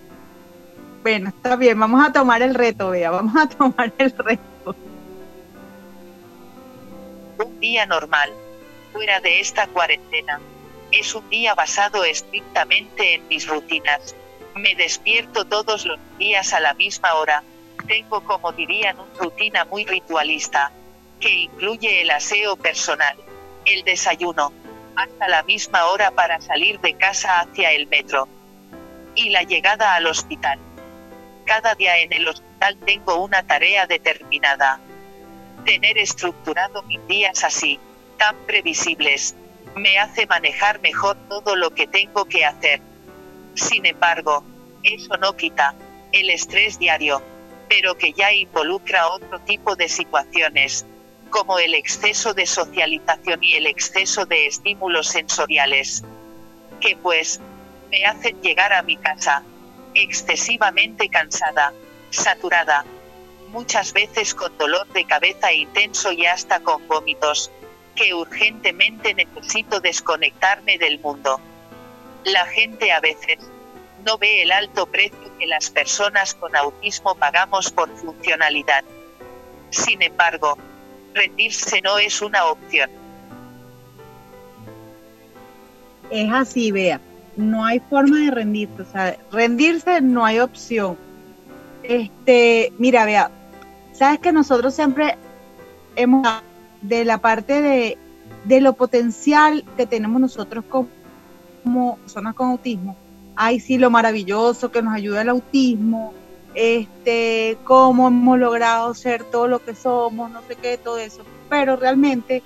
Bueno, 1.01 1.29
está 1.29 1.55
bien, 1.55 1.79
vamos 1.79 2.05
a 2.05 2.12
tomar 2.12 2.41
el 2.41 2.53
reto, 2.53 2.89
vea, 2.89 3.12
vamos 3.12 3.36
a 3.36 3.48
tomar 3.57 3.93
el 3.98 4.12
reto. 4.12 4.75
Un 7.38 7.60
día 7.60 7.86
normal, 7.86 8.31
fuera 8.91 9.19
de 9.22 9.39
esta 9.39 9.67
cuarentena, 9.67 10.39
es 10.91 11.15
un 11.15 11.27
día 11.29 11.55
basado 11.55 12.03
estrictamente 12.03 13.15
en 13.15 13.27
mis 13.27 13.48
rutinas. 13.48 14.15
Me 14.55 14.75
despierto 14.75 15.45
todos 15.45 15.86
los 15.86 16.00
días 16.17 16.53
a 16.53 16.60
la 16.60 16.74
misma 16.74 17.13
hora. 17.15 17.43
Tengo, 17.87 18.23
como 18.23 18.51
dirían, 18.51 18.99
una 18.99 19.19
rutina 19.19 19.65
muy 19.65 19.85
ritualista, 19.85 20.71
que 21.19 21.29
incluye 21.29 22.01
el 22.01 22.11
aseo 22.11 22.55
personal, 22.55 23.17
el 23.65 23.83
desayuno, 23.83 24.53
hasta 24.95 25.27
la 25.27 25.43
misma 25.43 25.85
hora 25.85 26.11
para 26.11 26.39
salir 26.41 26.79
de 26.79 26.93
casa 26.95 27.41
hacia 27.41 27.71
el 27.71 27.87
metro. 27.87 28.27
Y 29.15 29.29
la 29.29 29.43
llegada 29.43 29.95
al 29.95 30.07
hospital. 30.07 30.59
Cada 31.45 31.75
día 31.75 31.97
en 31.99 32.13
el 32.13 32.27
hospital 32.27 32.77
tengo 32.85 33.23
una 33.23 33.43
tarea 33.43 33.85
determinada. 33.85 34.79
Tener 35.65 35.97
estructurado 35.97 36.83
mis 36.83 37.05
días 37.07 37.43
así, 37.43 37.79
tan 38.17 38.35
previsibles, 38.45 39.35
me 39.75 39.97
hace 39.97 40.25
manejar 40.27 40.79
mejor 40.81 41.17
todo 41.29 41.55
lo 41.55 41.71
que 41.71 41.87
tengo 41.87 42.25
que 42.25 42.45
hacer. 42.45 42.81
Sin 43.55 43.85
embargo, 43.85 44.43
eso 44.83 45.17
no 45.17 45.35
quita 45.35 45.75
el 46.11 46.29
estrés 46.29 46.79
diario, 46.79 47.21
pero 47.70 47.96
que 47.96 48.13
ya 48.13 48.32
involucra 48.32 49.08
otro 49.08 49.39
tipo 49.41 49.75
de 49.75 49.89
situaciones, 49.89 50.86
como 51.29 51.58
el 51.58 51.74
exceso 51.74 52.34
de 52.34 52.46
socialización 52.46 53.43
y 53.43 53.55
el 53.55 53.67
exceso 53.67 54.25
de 54.25 54.48
estímulos 54.48 55.08
sensoriales, 55.08 56.03
que 56.79 56.96
pues 56.98 57.39
me 57.89 58.05
hacen 58.05 58.41
llegar 58.41 58.74
a 58.74 58.84
mi 58.84 58.98
casa 58.98 59.43
excesivamente 59.96 61.10
cansada, 61.10 61.74
saturada, 62.10 62.86
muchas 63.50 63.93
veces 63.93 64.34
con 64.34 64.55
dolor 64.58 64.88
de 64.93 65.05
cabeza 65.05 65.51
intenso 65.53 66.12
y 66.12 66.25
hasta 66.25 66.60
con 66.60 66.88
vómitos, 66.88 67.51
que 67.96 68.13
urgentemente 68.13 69.13
necesito 69.13 69.79
desconectarme 69.79 70.77
del 70.77 71.00
mundo. 71.00 71.39
La 72.25 72.46
gente 72.48 72.91
a 72.91 73.00
veces 73.00 73.38
no 74.05 74.17
ve 74.17 74.41
el 74.43 74.51
alto 74.51 74.86
precio 74.86 75.17
que 75.39 75.48
las 75.48 75.69
personas 75.69 76.33
con 76.33 76.55
autismo 76.55 77.15
pagamos 77.15 77.72
por 77.72 77.89
funcionalidad. 77.98 78.83
Sin 79.69 80.01
embargo, 80.01 80.57
rendirse 81.13 81.81
no 81.81 81.98
es 81.98 82.22
una 82.22 82.45
opción. 82.45 82.89
Es 86.10 86.31
así, 86.31 86.72
vea, 86.72 87.00
no 87.36 87.65
hay 87.65 87.79
forma 87.79 88.19
de 88.19 88.31
rendirse, 88.31 88.81
o 88.81 88.86
sea, 88.86 89.17
rendirse 89.31 90.01
no 90.01 90.25
hay 90.25 90.39
opción. 90.39 90.98
Este, 91.81 92.72
mira, 92.77 93.05
vea, 93.05 93.31
sabes 93.93 94.19
que 94.19 94.31
nosotros 94.31 94.74
siempre 94.75 95.17
hemos 95.95 96.27
de 96.81 97.05
la 97.05 97.17
parte 97.17 97.62
de, 97.62 97.98
de 98.43 98.62
lo 98.62 98.74
potencial 98.74 99.63
que 99.75 99.88
tenemos 99.88 100.22
nosotros 100.22 100.63
como, 100.69 100.88
como 101.63 101.98
personas 101.98 102.36
con 102.36 102.50
autismo. 102.50 102.95
Ay, 103.35 103.59
sí, 103.59 103.77
lo 103.77 103.89
maravilloso 103.89 104.71
que 104.71 104.81
nos 104.81 104.93
ayuda 104.93 105.21
el 105.21 105.29
autismo, 105.29 106.13
este, 106.55 107.57
cómo 107.63 108.07
hemos 108.07 108.37
logrado 108.37 108.93
ser 108.93 109.23
todo 109.23 109.47
lo 109.47 109.63
que 109.63 109.73
somos, 109.73 110.29
no 110.29 110.41
sé 110.47 110.55
qué, 110.55 110.77
todo 110.77 110.97
eso. 110.97 111.23
Pero 111.49 111.75
realmente 111.75 112.43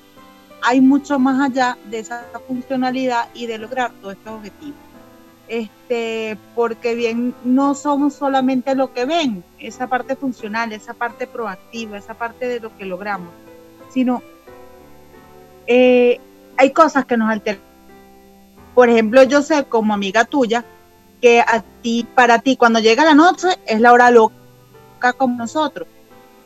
hay 0.61 0.81
mucho 0.81 1.19
más 1.19 1.41
allá 1.41 1.77
de 1.89 1.99
esa 1.99 2.23
funcionalidad 2.47 3.29
y 3.33 3.47
de 3.47 3.57
lograr 3.57 3.91
todos 4.01 4.13
estos 4.13 4.33
objetivos. 4.33 4.79
Este, 5.49 6.37
porque 6.55 6.93
bien 6.93 7.33
no 7.45 7.73
somos 7.73 8.15
solamente 8.15 8.75
lo 8.75 8.93
que 8.93 9.05
ven, 9.05 9.43
esa 9.59 9.87
parte 9.87 10.17
funcional, 10.17 10.73
esa 10.73 10.93
parte 10.93 11.25
proactiva, 11.25 11.97
esa 11.97 12.15
parte 12.15 12.47
de 12.47 12.59
lo 12.59 12.75
que 12.77 12.83
logramos, 12.83 13.29
sino 13.93 14.21
eh, 15.65 16.19
hay 16.57 16.71
cosas 16.71 17.05
que 17.05 17.15
nos 17.15 17.29
alteran. 17.29 17.61
Por 18.75 18.89
ejemplo, 18.89 19.23
yo 19.23 19.41
sé 19.41 19.63
como 19.63 19.93
amiga 19.93 20.25
tuya 20.25 20.65
que 21.21 21.41
a 21.41 21.63
ti, 21.81 22.07
para 22.15 22.39
ti, 22.39 22.57
cuando 22.57 22.79
llega 22.79 23.03
la 23.03 23.13
noche, 23.13 23.47
es 23.65 23.79
la 23.79 23.93
hora 23.93 24.11
loca 24.11 25.13
como 25.17 25.37
nosotros. 25.37 25.87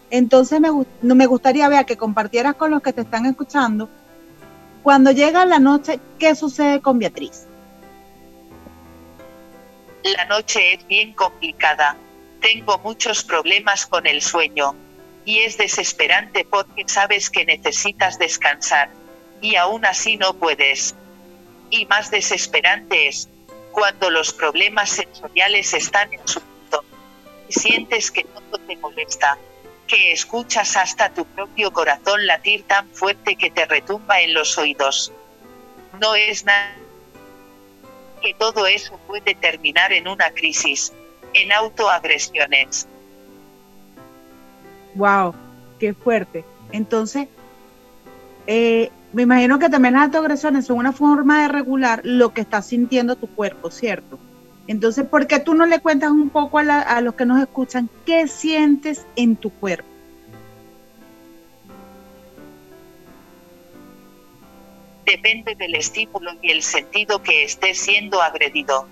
Entonces 0.09 0.59
me, 0.59 0.69
me 1.01 1.25
gustaría 1.25 1.69
ver 1.69 1.85
que 1.85 1.97
compartieras 1.97 2.55
con 2.55 2.71
los 2.71 2.81
que 2.81 2.93
te 2.93 3.01
están 3.01 3.25
escuchando, 3.25 3.89
cuando 4.83 5.11
llega 5.11 5.45
la 5.45 5.59
noche, 5.59 5.99
¿qué 6.17 6.33
sucede 6.35 6.81
con 6.81 6.97
Beatriz? 6.97 7.45
La 10.03 10.25
noche 10.25 10.73
es 10.73 10.87
bien 10.87 11.13
complicada. 11.13 11.95
Tengo 12.41 12.79
muchos 12.79 13.23
problemas 13.23 13.85
con 13.85 14.07
el 14.07 14.21
sueño. 14.23 14.75
Y 15.23 15.39
es 15.39 15.57
desesperante 15.57 16.47
porque 16.49 16.85
sabes 16.87 17.29
que 17.29 17.45
necesitas 17.45 18.17
descansar. 18.17 18.89
Y 19.39 19.55
aún 19.55 19.85
así 19.85 20.17
no 20.17 20.33
puedes. 20.33 20.95
Y 21.69 21.85
más 21.85 22.09
desesperante 22.09 23.07
es 23.07 23.29
cuando 23.71 24.09
los 24.09 24.33
problemas 24.33 24.89
sensoriales 24.89 25.73
están 25.73 26.13
en 26.13 26.27
su 26.27 26.41
punto. 26.41 26.83
Y 27.49 27.53
sientes 27.53 28.11
que 28.11 28.23
todo 28.23 28.57
te 28.59 28.75
molesta, 28.77 29.37
que 29.87 30.11
escuchas 30.11 30.77
hasta 30.77 31.13
tu 31.13 31.25
propio 31.25 31.71
corazón 31.71 32.25
latir 32.25 32.63
tan 32.63 32.89
fuerte 32.89 33.35
que 33.35 33.51
te 33.51 33.65
retumba 33.65 34.21
en 34.21 34.33
los 34.33 34.57
oídos. 34.57 35.11
No 35.99 36.15
es 36.15 36.45
nada 36.45 36.75
que 38.21 38.33
todo 38.35 38.67
eso 38.67 38.97
puede 39.07 39.35
terminar 39.35 39.91
en 39.91 40.07
una 40.07 40.31
crisis, 40.31 40.93
en 41.33 41.51
autoagresiones. 41.51 42.87
Wow, 44.93 45.33
qué 45.79 45.93
fuerte. 45.93 46.45
Entonces, 46.71 47.27
eh, 48.47 48.91
me 49.13 49.23
imagino 49.23 49.59
que 49.59 49.69
también 49.69 49.95
las 49.95 50.05
autoagresiones 50.05 50.65
son 50.65 50.77
una 50.77 50.93
forma 50.93 51.41
de 51.41 51.47
regular 51.49 52.01
lo 52.03 52.33
que 52.33 52.41
está 52.41 52.61
sintiendo 52.61 53.15
tu 53.15 53.27
cuerpo, 53.27 53.69
¿cierto? 53.69 54.17
Entonces, 54.67 55.05
¿por 55.05 55.27
qué 55.27 55.39
tú 55.39 55.53
no 55.53 55.65
le 55.65 55.79
cuentas 55.79 56.11
un 56.11 56.29
poco 56.29 56.59
a, 56.59 56.81
a 56.81 57.01
los 57.01 57.15
que 57.15 57.25
nos 57.25 57.41
escuchan 57.41 57.89
qué 58.05 58.27
sientes 58.27 59.05
en 59.17 59.35
tu 59.35 59.49
cuerpo? 59.49 59.89
Depende 65.05 65.55
del 65.55 65.75
estímulo 65.75 66.31
y 66.41 66.51
el 66.51 66.63
sentido 66.63 67.21
que 67.21 67.43
esté 67.43 67.73
siendo 67.73 68.21
agredido. 68.21 68.87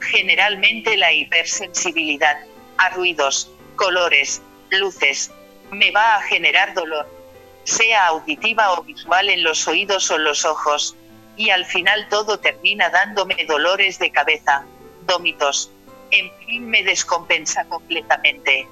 Generalmente 0.00 0.96
la 0.96 1.12
hipersensibilidad 1.12 2.36
a 2.76 2.90
ruidos, 2.90 3.50
colores, 3.74 4.40
luces, 4.70 5.32
me 5.72 5.90
va 5.90 6.16
a 6.16 6.22
generar 6.22 6.74
dolor 6.74 7.21
sea 7.64 8.08
auditiva 8.08 8.72
o 8.72 8.82
visual 8.82 9.28
en 9.28 9.42
los 9.42 9.66
oídos 9.68 10.10
o 10.10 10.18
los 10.18 10.44
ojos, 10.44 10.96
y 11.36 11.50
al 11.50 11.64
final 11.64 12.08
todo 12.08 12.38
termina 12.38 12.90
dándome 12.90 13.44
dolores 13.46 13.98
de 13.98 14.10
cabeza, 14.10 14.64
vómitos, 15.06 15.70
en 16.10 16.30
fin 16.44 16.68
me 16.68 16.82
descompensa 16.82 17.64
completamente. 17.64 18.68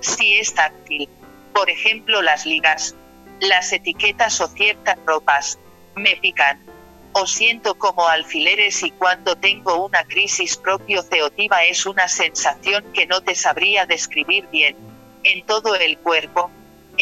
Si 0.00 0.36
es 0.36 0.54
táctil, 0.54 1.08
por 1.52 1.68
ejemplo 1.68 2.22
las 2.22 2.46
ligas, 2.46 2.94
las 3.40 3.72
etiquetas 3.72 4.40
o 4.40 4.48
ciertas 4.48 4.98
ropas, 5.04 5.58
me 5.96 6.16
pican, 6.16 6.64
o 7.12 7.26
siento 7.26 7.76
como 7.76 8.06
alfileres 8.06 8.82
y 8.82 8.92
cuando 8.92 9.36
tengo 9.36 9.84
una 9.86 10.04
crisis 10.04 10.56
propio 10.56 11.02
ceotiva 11.02 11.64
es 11.64 11.86
una 11.86 12.06
sensación 12.06 12.84
que 12.92 13.06
no 13.06 13.20
te 13.20 13.34
sabría 13.34 13.84
describir 13.84 14.46
bien, 14.48 14.76
en 15.24 15.44
todo 15.44 15.74
el 15.74 15.98
cuerpo, 15.98 16.50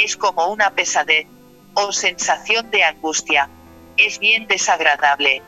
es 0.04 0.16
como 0.16 0.46
una 0.46 0.70
pesadez 0.70 1.26
o 1.74 1.92
sensación 1.92 2.70
de 2.70 2.84
angustia. 2.84 3.48
Es 3.96 4.18
bien 4.18 4.46
desagradable. 4.46 5.42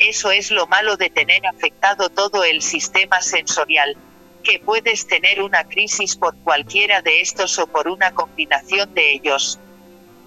Eso 0.00 0.30
es 0.32 0.50
lo 0.50 0.66
malo 0.66 0.96
de 0.96 1.10
tener 1.10 1.46
afectado 1.46 2.08
todo 2.08 2.42
el 2.44 2.60
sistema 2.60 3.20
sensorial, 3.22 3.96
que 4.42 4.58
puedes 4.58 5.06
tener 5.06 5.42
una 5.42 5.64
crisis 5.64 6.16
por 6.16 6.36
cualquiera 6.38 7.02
de 7.02 7.20
estos 7.20 7.58
o 7.58 7.66
por 7.68 7.88
una 7.88 8.12
combinación 8.12 8.92
de 8.94 9.12
ellos. 9.12 9.60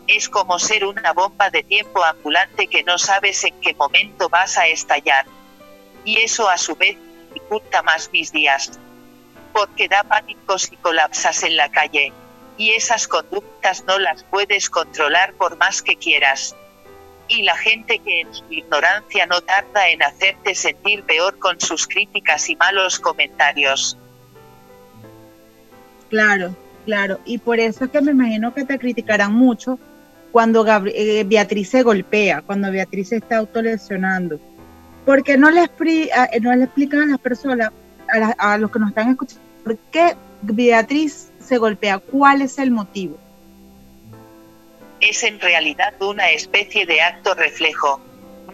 Es 0.07 0.29
como 0.29 0.57
ser 0.57 0.85
una 0.85 1.11
bomba 1.11 1.49
de 1.49 1.63
tiempo 1.63 2.03
ambulante 2.03 2.67
que 2.67 2.83
no 2.83 2.97
sabes 2.97 3.43
en 3.43 3.59
qué 3.59 3.73
momento 3.73 4.29
vas 4.29 4.57
a 4.57 4.67
estallar. 4.67 5.25
Y 6.05 6.17
eso 6.21 6.49
a 6.49 6.57
su 6.57 6.75
vez 6.75 6.97
dificulta 7.33 7.81
más 7.83 8.09
mis 8.11 8.31
días. 8.31 8.79
Porque 9.53 9.89
da 9.89 10.03
pánicos 10.03 10.71
y 10.71 10.77
colapsas 10.77 11.43
en 11.43 11.57
la 11.57 11.69
calle 11.69 12.13
y 12.57 12.71
esas 12.71 13.07
conductas 13.07 13.83
no 13.87 13.97
las 13.99 14.23
puedes 14.25 14.69
controlar 14.69 15.33
por 15.33 15.57
más 15.57 15.81
que 15.81 15.95
quieras. 15.95 16.55
Y 17.27 17.43
la 17.43 17.55
gente 17.55 17.99
que 17.99 18.21
en 18.21 18.33
su 18.33 18.43
ignorancia 18.49 19.25
no 19.25 19.41
tarda 19.41 19.89
en 19.89 20.03
hacerte 20.03 20.53
sentir 20.53 21.03
peor 21.03 21.39
con 21.39 21.59
sus 21.59 21.87
críticas 21.87 22.49
y 22.49 22.55
malos 22.57 22.99
comentarios. 22.99 23.97
Claro, 26.09 26.55
claro. 26.85 27.19
Y 27.23 27.37
por 27.37 27.59
eso 27.59 27.85
es 27.85 27.91
que 27.91 28.01
me 28.01 28.11
imagino 28.11 28.53
que 28.53 28.65
te 28.65 28.77
criticarán 28.77 29.33
mucho 29.33 29.79
cuando 30.31 30.65
eh, 30.87 31.23
Beatriz 31.25 31.69
se 31.69 31.83
golpea, 31.83 32.41
cuando 32.41 32.69
Beatriz 32.69 33.09
se 33.09 33.17
está 33.17 33.37
autolesionando. 33.37 34.39
Porque 35.05 35.37
no 35.37 35.49
le, 35.49 35.69
no 36.41 36.55
le 36.55 36.63
explican 36.65 37.01
a 37.01 37.05
las 37.05 37.19
personas, 37.19 37.71
a, 38.37 38.53
a 38.53 38.57
los 38.57 38.69
que 38.71 38.79
nos 38.79 38.89
están 38.89 39.09
escuchando, 39.09 39.43
por 39.63 39.77
qué 39.91 40.15
Beatriz 40.41 41.30
se 41.51 41.57
golpea, 41.57 41.99
cuál 41.99 42.41
es 42.41 42.57
el 42.59 42.71
motivo. 42.71 43.17
Es 45.01 45.21
en 45.21 45.37
realidad 45.41 46.01
una 46.01 46.29
especie 46.29 46.85
de 46.85 47.01
acto 47.01 47.33
reflejo. 47.33 47.99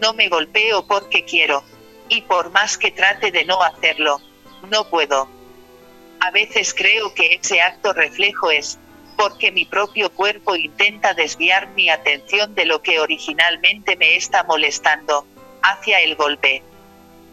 No 0.01 0.15
me 0.15 0.29
golpeo 0.29 0.87
porque 0.87 1.23
quiero. 1.23 1.63
Y 2.09 2.21
por 2.21 2.49
más 2.49 2.75
que 2.75 2.89
trate 2.89 3.29
de 3.29 3.45
no 3.45 3.61
hacerlo, 3.61 4.19
no 4.71 4.89
puedo. 4.89 5.29
A 6.21 6.31
veces 6.31 6.73
creo 6.73 7.13
que 7.13 7.35
ese 7.35 7.61
acto 7.61 7.93
reflejo 7.93 8.49
es, 8.49 8.79
porque 9.15 9.51
mi 9.51 9.65
propio 9.65 10.11
cuerpo 10.11 10.55
intenta 10.55 11.13
desviar 11.13 11.67
mi 11.75 11.91
atención 11.91 12.55
de 12.55 12.65
lo 12.65 12.81
que 12.81 12.99
originalmente 12.99 13.95
me 13.95 14.15
está 14.15 14.43
molestando, 14.43 15.27
hacia 15.61 15.99
el 15.99 16.15
golpe. 16.15 16.63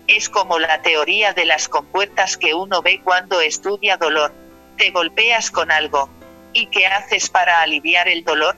Es 0.08 0.28
como 0.28 0.58
la 0.58 0.82
teoría 0.82 1.32
de 1.32 1.46
las 1.46 1.70
compuertas 1.70 2.36
que 2.36 2.52
uno 2.52 2.82
ve 2.82 3.00
cuando 3.02 3.40
estudia 3.40 3.96
dolor. 3.96 4.43
Te 4.76 4.90
golpeas 4.90 5.50
con 5.50 5.70
algo. 5.70 6.08
¿Y 6.52 6.66
qué 6.66 6.86
haces 6.86 7.30
para 7.30 7.60
aliviar 7.60 8.08
el 8.08 8.24
dolor? 8.24 8.56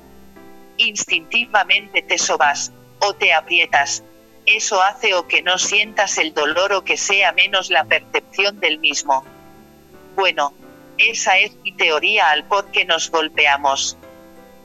Instintivamente 0.76 2.02
te 2.02 2.18
sobas, 2.18 2.72
o 3.00 3.14
te 3.14 3.32
aprietas. 3.32 4.02
Eso 4.44 4.82
hace 4.82 5.14
o 5.14 5.26
que 5.26 5.42
no 5.42 5.58
sientas 5.58 6.18
el 6.18 6.32
dolor 6.32 6.72
o 6.72 6.84
que 6.84 6.96
sea 6.96 7.32
menos 7.32 7.70
la 7.70 7.84
percepción 7.84 8.60
del 8.60 8.78
mismo. 8.78 9.24
Bueno, 10.14 10.54
esa 10.98 11.38
es 11.38 11.54
mi 11.56 11.72
teoría 11.72 12.30
al 12.30 12.44
por 12.44 12.70
qué 12.70 12.84
nos 12.84 13.10
golpeamos. 13.10 13.98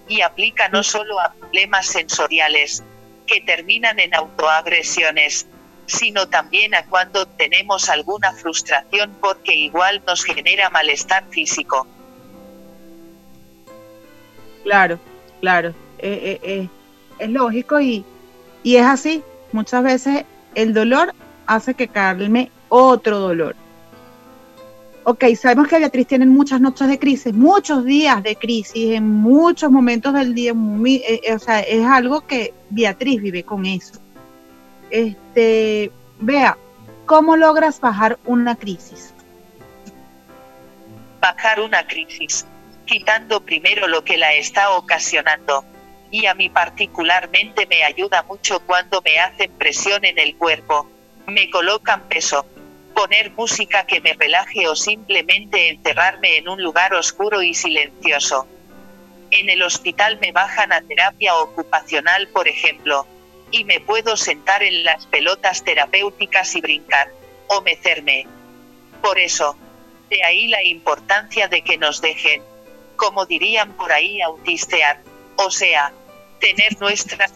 Y 0.08 0.22
aplica 0.22 0.70
no 0.70 0.84
solo 0.84 1.20
a 1.20 1.34
problemas 1.34 1.88
sensoriales, 1.88 2.84
que 3.26 3.42
terminan 3.42 4.00
en 4.00 4.14
autoagresiones, 4.14 5.48
sino 5.86 6.28
también 6.28 6.74
a 6.76 6.86
cuando 6.86 7.26
tenemos 7.26 7.90
alguna 7.90 8.34
frustración 8.34 9.16
porque 9.20 9.54
igual 9.54 10.02
nos 10.06 10.24
genera 10.24 10.70
malestar 10.70 11.26
físico. 11.30 11.88
Claro, 14.64 15.00
claro, 15.40 15.70
eh, 16.00 16.40
eh, 16.40 16.40
eh, 16.44 16.70
es 17.20 17.30
lógico 17.30 17.80
y, 17.80 18.06
y 18.64 18.76
es 18.78 18.86
así. 18.86 19.24
Muchas 19.52 19.84
veces 19.84 20.26
el 20.56 20.74
dolor 20.74 21.14
hace 21.46 21.74
que 21.74 21.88
calme 21.88 22.52
otro 22.70 23.20
dolor 23.20 23.56
ok, 25.04 25.24
sabemos 25.36 25.68
que 25.68 25.80
Beatriz 25.80 26.08
tiene 26.08 26.26
muchas 26.26 26.62
noches 26.62 26.88
de 26.88 27.00
crisis, 27.00 27.34
muchos 27.34 27.86
días 27.86 28.22
de 28.24 28.36
crisis, 28.36 28.96
en 28.96 29.10
muchos 29.10 29.72
momentos 29.72 30.14
del 30.14 30.34
día, 30.34 30.54
o 30.54 31.40
sea, 31.40 31.62
es 31.62 31.86
algo 31.86 32.22
que 32.22 32.54
Beatriz 32.70 33.22
vive 33.22 33.44
con 33.44 33.66
eso. 33.66 34.01
Este, 34.92 35.90
vea, 36.20 36.58
¿cómo 37.06 37.38
logras 37.38 37.80
bajar 37.80 38.20
una 38.26 38.56
crisis? 38.58 39.14
Bajar 41.22 41.62
una 41.62 41.88
crisis, 41.88 42.46
quitando 42.86 43.42
primero 43.42 43.88
lo 43.88 44.04
que 44.04 44.18
la 44.18 44.34
está 44.34 44.72
ocasionando. 44.72 45.64
Y 46.12 46.26
a 46.26 46.34
mí 46.34 46.50
particularmente 46.50 47.66
me 47.68 47.84
ayuda 47.84 48.24
mucho 48.24 48.60
cuando 48.66 49.02
me 49.02 49.18
hacen 49.18 49.50
presión 49.54 50.04
en 50.04 50.20
el 50.20 50.36
cuerpo, 50.36 50.90
me 51.26 51.50
colocan 51.50 52.02
peso, 52.10 52.46
poner 52.94 53.32
música 53.32 53.86
que 53.86 54.02
me 54.02 54.14
relaje 54.14 54.68
o 54.68 54.76
simplemente 54.76 55.70
encerrarme 55.70 56.36
en 56.38 56.50
un 56.50 56.62
lugar 56.62 56.94
oscuro 56.94 57.42
y 57.42 57.54
silencioso. 57.54 58.46
En 59.30 59.50
el 59.50 59.64
hospital 59.64 60.20
me 60.20 60.34
bajan 60.34 60.74
a 60.74 60.82
terapia 60.82 61.34
ocupacional, 61.36 62.28
por 62.28 62.50
ejemplo, 62.50 63.08
y 63.52 63.64
me 63.66 63.80
puedo 63.80 64.18
sentar 64.18 64.64
en 64.64 64.84
las 64.84 65.06
pelotas 65.08 65.64
terapéuticas 65.64 66.56
y 66.56 66.62
brincar, 66.62 67.12
o 67.48 67.62
mecerme. 67.62 68.26
Por 69.02 69.20
eso, 69.20 69.56
de 70.10 70.24
ahí 70.24 70.48
la 70.48 70.64
importancia 70.64 71.48
de 71.48 71.62
que 71.62 71.78
nos 71.78 72.02
dejen, 72.02 72.42
como 72.96 73.26
dirían 73.26 73.74
por 73.74 73.92
ahí, 73.92 74.22
autistear, 74.22 75.02
o 75.36 75.52
sea, 75.52 75.92
tener 76.40 76.80
nuestras 76.80 77.34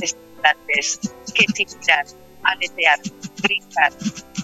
estimulantes, 0.00 1.00
que 1.34 1.44
tirar, 1.46 2.04
aletear, 2.44 2.98
brincar, 3.42 3.92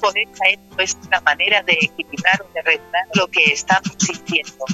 por 0.00 0.16
esa 0.16 0.44
es 0.46 0.58
nuestra 0.76 1.20
manera 1.22 1.62
de 1.62 1.72
equilibrar 1.72 2.42
o 2.42 2.52
de 2.54 2.62
regular 2.62 3.06
lo 3.14 3.26
que 3.28 3.44
estamos 3.44 3.94
sintiendo. 3.98 4.64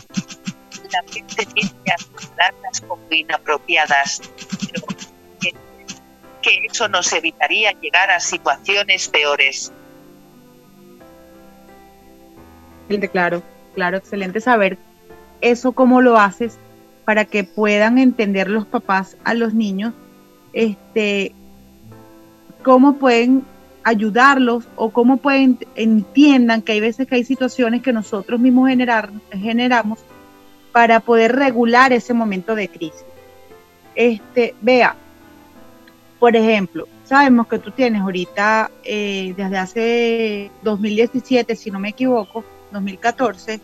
La 0.93 1.03
gente 1.13 1.47
tiende 1.47 1.91
a 1.91 1.95
aceptarlas 1.95 2.81
como 2.83 3.03
inapropiadas, 3.11 4.21
pero 4.71 4.94
que 6.45 6.67
eso 6.67 6.89
nos 6.89 7.13
evitaría 7.13 7.73
llegar 7.81 8.11
a 8.11 8.21
situaciones 8.21 9.09
peores. 9.09 9.73
Claro, 13.11 13.43
claro, 13.75 13.97
excelente 13.97 14.41
saber 14.41 14.77
eso 15.41 15.73
cómo 15.73 16.03
lo 16.03 16.19
haces 16.19 16.59
para 17.07 17.25
que 17.25 17.45
puedan 17.45 17.99
entender 17.99 18.51
los 18.51 18.67
papás 18.67 19.17
a 19.25 19.33
los 19.33 19.55
niños, 19.55 19.95
este, 20.53 21.35
cómo 22.63 22.97
pueden 22.99 23.45
ayudarlos 23.83 24.65
o 24.77 24.91
cómo 24.91 25.19
pueden 25.19 25.59
entiendan 25.77 26.63
que 26.63 26.73
hay 26.73 26.81
veces 26.81 27.07
que 27.07 27.17
hay 27.17 27.25
situaciones 27.25 27.83
que 27.83 27.93
nosotros 27.93 28.41
mismos 28.41 28.71
generamos 29.33 29.99
para 30.73 31.01
poder 31.01 31.37
regular 31.37 31.93
ese 31.93 32.15
momento 32.15 32.55
de 32.55 32.69
crisis. 32.69 33.05
Este, 33.95 34.55
vea, 34.61 34.97
por 36.25 36.35
ejemplo, 36.35 36.89
sabemos 37.05 37.49
que 37.49 37.59
tú 37.59 37.71
tienes 37.71 38.01
ahorita 38.01 38.71
eh, 38.83 39.35
desde 39.37 39.59
hace 39.59 40.51
2017, 40.63 41.55
si 41.55 41.71
no 41.71 41.79
me 41.79 41.91
equivoco, 41.91 42.43
2014, 42.73 43.61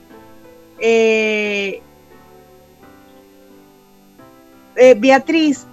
eh, 0.79 1.81
eh, 4.77 4.95
Beatriz, 4.99 5.67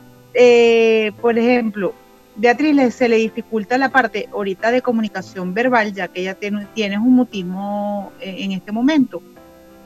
por 1.19 1.37
ejemplo, 1.37 1.93
Beatriz 2.37 2.95
se 2.95 3.09
le 3.09 3.17
dificulta 3.17 3.77
la 3.77 3.89
parte 3.89 4.29
ahorita 4.31 4.71
de 4.71 4.81
comunicación 4.81 5.53
verbal, 5.53 5.93
ya 5.93 6.07
que 6.07 6.21
ella 6.21 6.35
tiene, 6.35 6.67
tiene 6.73 6.97
un 6.97 7.15
mutismo 7.15 8.13
eh, 8.21 8.33
en 8.39 8.53
este 8.53 8.71
momento. 8.71 9.21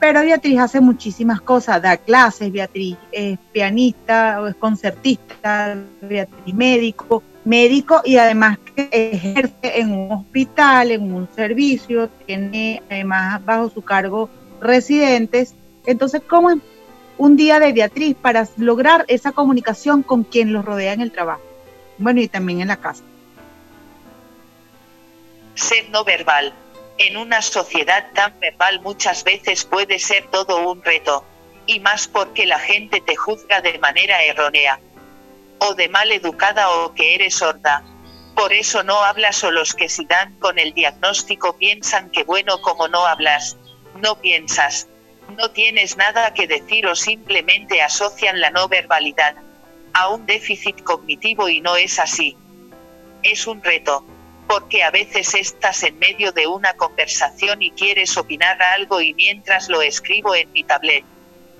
Pero 0.01 0.21
Beatriz 0.21 0.57
hace 0.57 0.81
muchísimas 0.81 1.41
cosas, 1.41 1.79
da 1.79 1.95
clases, 1.95 2.51
Beatriz 2.51 2.97
es 3.11 3.37
pianista, 3.51 4.41
es 4.49 4.55
concertista, 4.55 5.77
Beatriz 6.01 6.55
médico, 6.55 7.21
médico 7.45 8.01
y 8.03 8.17
además 8.17 8.57
que 8.75 8.89
ejerce 8.91 9.79
en 9.79 9.91
un 9.91 10.11
hospital, 10.11 10.89
en 10.89 11.13
un 11.13 11.29
servicio, 11.35 12.09
tiene 12.25 12.81
además 12.89 13.45
bajo 13.45 13.69
su 13.69 13.83
cargo 13.83 14.27
residentes. 14.59 15.53
Entonces, 15.85 16.23
¿cómo 16.27 16.49
es 16.49 16.57
un 17.19 17.37
día 17.37 17.59
de 17.59 17.71
Beatriz 17.71 18.15
para 18.19 18.47
lograr 18.57 19.05
esa 19.07 19.31
comunicación 19.31 20.01
con 20.01 20.23
quien 20.23 20.51
los 20.51 20.65
rodea 20.65 20.93
en 20.93 21.01
el 21.01 21.11
trabajo? 21.11 21.43
bueno, 21.99 22.21
y 22.21 22.27
también 22.27 22.61
en 22.61 22.69
la 22.69 22.77
casa. 22.77 23.03
Ser 25.53 25.91
no 25.91 26.03
verbal. 26.03 26.55
En 27.03 27.17
una 27.17 27.41
sociedad 27.41 28.11
tan 28.13 28.39
verbal 28.39 28.79
muchas 28.81 29.23
veces 29.23 29.65
puede 29.65 29.97
ser 29.97 30.27
todo 30.27 30.69
un 30.69 30.83
reto, 30.83 31.25
y 31.65 31.79
más 31.79 32.07
porque 32.07 32.45
la 32.45 32.59
gente 32.59 33.01
te 33.01 33.15
juzga 33.15 33.59
de 33.59 33.79
manera 33.79 34.23
errónea, 34.23 34.79
o 35.57 35.73
de 35.73 35.89
mal 35.89 36.11
educada 36.11 36.69
o 36.69 36.93
que 36.93 37.15
eres 37.15 37.37
sorda. 37.37 37.83
Por 38.35 38.53
eso 38.53 38.83
no 38.83 39.03
hablas 39.03 39.43
o 39.43 39.49
los 39.49 39.73
que 39.73 39.89
si 39.89 40.05
dan 40.05 40.37
con 40.37 40.59
el 40.59 40.75
diagnóstico 40.75 41.57
piensan 41.57 42.11
que 42.11 42.23
bueno 42.23 42.61
como 42.61 42.87
no 42.87 43.03
hablas, 43.07 43.57
no 43.95 44.21
piensas, 44.21 44.87
no 45.35 45.49
tienes 45.49 45.97
nada 45.97 46.35
que 46.35 46.45
decir 46.45 46.85
o 46.85 46.95
simplemente 46.95 47.81
asocian 47.81 48.39
la 48.39 48.51
no 48.51 48.67
verbalidad 48.67 49.35
a 49.93 50.09
un 50.09 50.27
déficit 50.27 50.83
cognitivo 50.83 51.49
y 51.49 51.61
no 51.61 51.77
es 51.77 51.97
así. 51.97 52.37
Es 53.23 53.47
un 53.47 53.63
reto, 53.63 54.05
porque 54.51 54.83
a 54.83 54.91
veces 54.91 55.33
estás 55.33 55.81
en 55.83 55.97
medio 55.97 56.33
de 56.33 56.45
una 56.45 56.73
conversación 56.73 57.61
y 57.61 57.71
quieres 57.71 58.17
opinar 58.17 58.61
algo 58.61 58.99
y 58.99 59.13
mientras 59.13 59.69
lo 59.69 59.81
escribo 59.81 60.35
en 60.35 60.51
mi 60.51 60.65
tablet. 60.65 61.05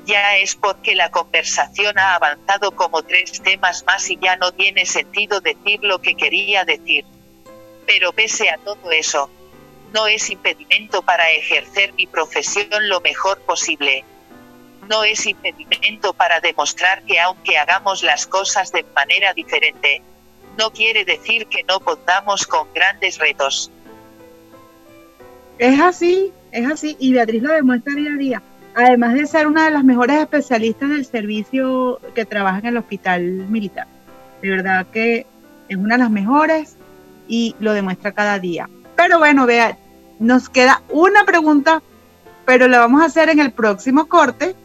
Ya 0.06 0.36
es 0.36 0.58
porque 0.58 0.94
la 0.94 1.10
conversación 1.10 1.98
ha 1.98 2.16
avanzado 2.16 2.76
como 2.76 3.02
tres 3.02 3.42
temas 3.42 3.86
más 3.86 4.10
y 4.10 4.20
ya 4.22 4.36
no 4.36 4.52
tiene 4.52 4.86
sentido 4.86 5.40
decir 5.40 5.80
lo 5.84 6.02
que 6.02 6.16
quería 6.16 6.66
decir. 6.66 7.06
Pero 7.88 8.12
pese 8.12 8.50
a 8.50 8.58
todo 8.58 8.92
eso, 8.92 9.30
no 9.94 10.08
es 10.08 10.30
impedimento 10.30 11.02
para 11.02 11.32
ejercer 11.32 11.94
mi 11.94 12.08
profesión 12.08 12.90
lo 12.90 13.00
mejor 13.00 13.40
posible 13.44 14.04
no 14.90 15.06
es 15.06 15.26
impedimento 15.26 16.12
para 16.12 16.42
demostrar 16.42 17.04
que 17.04 17.18
aunque 17.18 17.58
hagamos 17.58 18.04
las 18.04 18.28
cosas 18.28 18.74
de 18.74 18.84
manera 18.94 19.34
diferente, 19.34 20.02
no 20.58 20.72
quiere 20.72 21.06
decir 21.06 21.48
que 21.48 21.64
no 21.64 21.80
contamos 21.80 22.46
con 22.46 22.68
grandes 22.74 23.18
retos. 23.18 23.72
Es 25.58 25.80
así, 25.80 26.32
es 26.52 26.70
así, 26.70 26.98
y 27.00 27.14
Beatriz 27.14 27.44
lo 27.44 27.54
demuestra 27.54 27.94
día 27.94 28.12
a 28.14 28.18
día. 28.18 28.44
Además 28.74 29.14
de 29.14 29.28
ser 29.28 29.48
una 29.48 29.66
de 29.66 29.72
las 29.72 29.84
mejores 29.84 30.18
especialistas 30.18 30.90
del 30.90 31.06
servicio 31.06 32.00
que 32.16 32.26
trabaja 32.26 32.60
en 32.60 32.68
el 32.68 32.78
hospital 32.78 33.22
militar. 33.22 33.88
De 34.42 34.50
verdad 34.50 34.88
que 34.92 35.26
es 35.68 35.78
una 35.78 35.96
de 35.96 36.04
las 36.04 36.12
mejores 36.12 36.78
y 37.28 37.56
lo 37.60 37.74
demuestra 37.74 38.12
cada 38.12 38.40
día. 38.40 38.70
Pero 38.96 39.20
bueno, 39.20 39.46
vea, 39.46 39.78
nos 40.20 40.50
queda 40.50 40.82
una 40.90 41.26
pregunta, 41.26 41.82
pero 42.46 42.68
la 42.68 42.80
vamos 42.80 43.02
a 43.02 43.06
hacer 43.06 43.30
en 43.30 43.40
el 43.40 43.52
próximo 43.52 44.08
corte, 44.08 44.56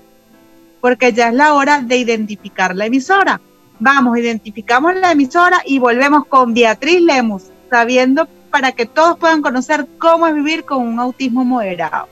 porque 0.80 1.12
ya 1.12 1.28
es 1.28 1.34
la 1.34 1.54
hora 1.54 1.80
de 1.80 1.96
identificar 1.96 2.74
la 2.76 2.86
emisora. 2.86 3.40
Vamos, 3.78 4.18
identificamos 4.18 4.94
la 4.94 5.12
emisora 5.12 5.62
y 5.66 5.78
volvemos 5.78 6.26
con 6.26 6.54
Beatriz 6.54 7.00
Lemus, 7.02 7.44
sabiendo 7.70 8.26
para 8.50 8.72
que 8.72 8.86
todos 8.86 9.18
puedan 9.18 9.42
conocer 9.42 9.86
cómo 9.98 10.26
es 10.26 10.34
vivir 10.34 10.64
con 10.64 10.86
un 10.86 10.98
autismo 10.98 11.44
moderado. 11.44 12.08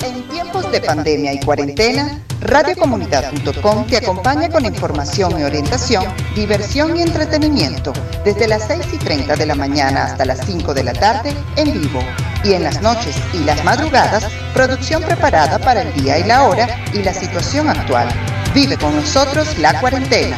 En 0.00 0.22
tiempos 0.28 0.70
de 0.70 0.80
pandemia 0.80 1.32
y 1.32 1.40
cuarentena, 1.40 2.20
radiocomunidad.com 2.40 3.86
te 3.86 3.96
acompaña 3.96 4.48
con 4.48 4.64
información 4.64 5.40
y 5.40 5.42
orientación, 5.42 6.04
diversión 6.36 6.96
y 6.96 7.02
entretenimiento, 7.02 7.92
desde 8.24 8.46
las 8.46 8.68
6 8.68 8.80
y 8.92 8.98
30 8.98 9.34
de 9.34 9.46
la 9.46 9.56
mañana 9.56 10.04
hasta 10.04 10.24
las 10.24 10.46
5 10.46 10.72
de 10.72 10.84
la 10.84 10.92
tarde 10.92 11.34
en 11.56 11.72
vivo. 11.72 12.00
Y 12.44 12.52
en 12.52 12.62
las 12.62 12.80
noches 12.80 13.16
y 13.34 13.38
las 13.38 13.64
madrugadas, 13.64 14.24
producción 14.54 15.02
preparada 15.02 15.58
para 15.58 15.82
el 15.82 15.92
día 15.94 16.18
y 16.18 16.24
la 16.24 16.44
hora 16.44 16.68
y 16.94 17.02
la 17.02 17.12
situación 17.12 17.68
actual. 17.68 18.08
Vive 18.54 18.76
con 18.76 18.94
nosotros 18.94 19.58
la 19.58 19.80
cuarentena. 19.80 20.36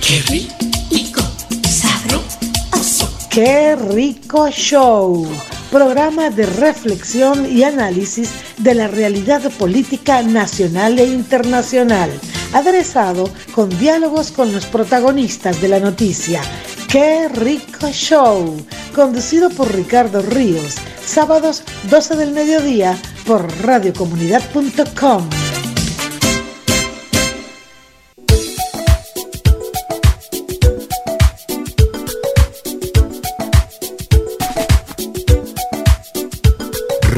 ¡Qué 0.00 0.22
rico! 0.22 1.20
¡Sabroso! 1.68 3.12
¡Qué 3.28 3.76
rico 3.76 4.48
show! 4.48 5.28
Programa 5.70 6.30
de 6.30 6.46
reflexión 6.46 7.46
y 7.50 7.62
análisis 7.62 8.30
de 8.58 8.74
la 8.74 8.88
realidad 8.88 9.50
política 9.52 10.22
nacional 10.22 10.98
e 10.98 11.06
internacional, 11.06 12.10
aderezado 12.52 13.30
con 13.54 13.68
diálogos 13.78 14.32
con 14.32 14.52
los 14.52 14.66
protagonistas 14.66 15.60
de 15.60 15.68
la 15.68 15.80
noticia. 15.80 16.42
¡Qué 16.88 17.28
rico 17.28 17.88
show! 17.92 18.56
Conducido 18.94 19.48
por 19.50 19.72
Ricardo 19.72 20.22
Ríos, 20.22 20.76
sábados 21.06 21.62
12 21.88 22.16
del 22.16 22.32
mediodía 22.32 22.98
por 23.24 23.46
radiocomunidad.com. 23.62 25.49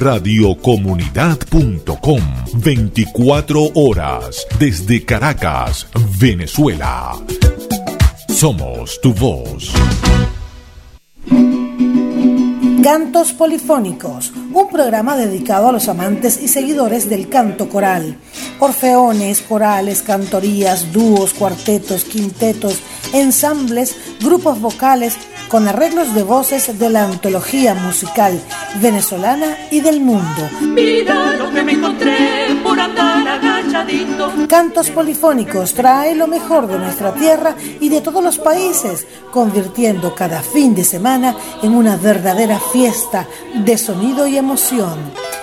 radiocomunidad.com 0.03 2.21
24 2.55 3.71
horas 3.75 4.47
desde 4.59 5.05
Caracas, 5.05 5.87
Venezuela. 6.19 7.13
Somos 8.29 9.01
tu 9.01 9.15
voz. 9.15 9.73
Cantos 12.83 13.33
Polifónicos, 13.33 14.33
un 14.53 14.69
programa 14.69 15.17
dedicado 15.17 15.69
a 15.69 15.73
los 15.73 15.89
amantes 15.89 16.43
y 16.43 16.49
seguidores 16.49 17.09
del 17.09 17.29
canto 17.29 17.69
coral. 17.69 18.17
Orfeones, 18.59 19.41
corales, 19.41 20.03
cantorías, 20.03 20.93
dúos, 20.93 21.33
cuartetos, 21.33 22.03
quintetos, 22.03 22.81
ensambles, 23.13 23.95
grupos 24.21 24.61
vocales, 24.61 25.15
con 25.53 25.69
arreglos 25.69 26.15
de 26.15 26.23
voces 26.23 26.79
de 26.79 26.89
la 26.89 27.05
antología 27.05 27.75
musical 27.75 28.41
venezolana 28.81 29.55
y 29.71 29.83
del 29.83 30.01
mundo. 30.01 30.49
Mira 30.63 31.35
lo 31.35 31.51
que 31.51 31.63
me 31.63 31.73
encontré 31.73 32.57
por 32.65 32.81
andar 32.81 33.29
agachadito. 33.29 34.33
Cantos 34.49 34.89
polifónicos 34.89 35.75
trae 35.75 36.15
lo 36.15 36.27
mejor 36.27 36.69
de 36.69 36.79
nuestra 36.79 37.13
tierra 37.13 37.55
y 37.81 37.91
de 37.91 38.01
todos 38.01 38.25
los 38.25 38.39
países, 38.39 39.07
convirtiendo 39.31 40.15
cada 40.15 40.41
fin 40.41 40.75
de 40.75 40.85
semana 40.85 41.37
en 41.63 41.75
una 41.75 41.99
verdadera 41.99 42.59
fiesta 42.59 43.29
de 43.55 43.77
sonido 43.77 44.27
y 44.27 44.39
emoción. 44.39 44.99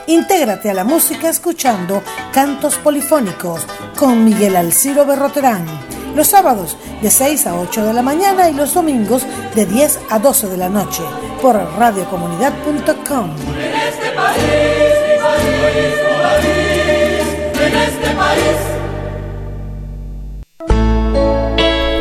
Intégrate 0.08 0.72
a 0.72 0.74
la 0.74 0.84
música 0.84 1.30
escuchando 1.30 2.02
Cantos 2.34 2.78
Polifónicos 2.78 3.62
con 3.96 4.26
Miguel 4.26 4.56
Alciro 4.56 5.06
Berroterán 5.06 5.89
los 6.20 6.28
sábados 6.28 6.76
de 7.02 7.10
6 7.10 7.48
a 7.48 7.58
8 7.58 7.86
de 7.86 7.94
la 7.94 8.02
mañana 8.02 8.50
y 8.50 8.54
los 8.54 8.74
domingos 8.74 9.26
de 9.56 9.66
10 9.66 10.00
a 10.10 10.20
12 10.20 10.50
de 10.50 10.58
la 10.58 10.68
noche 10.68 11.02
por 11.42 11.56
radiocomunidad.com. 11.56 13.30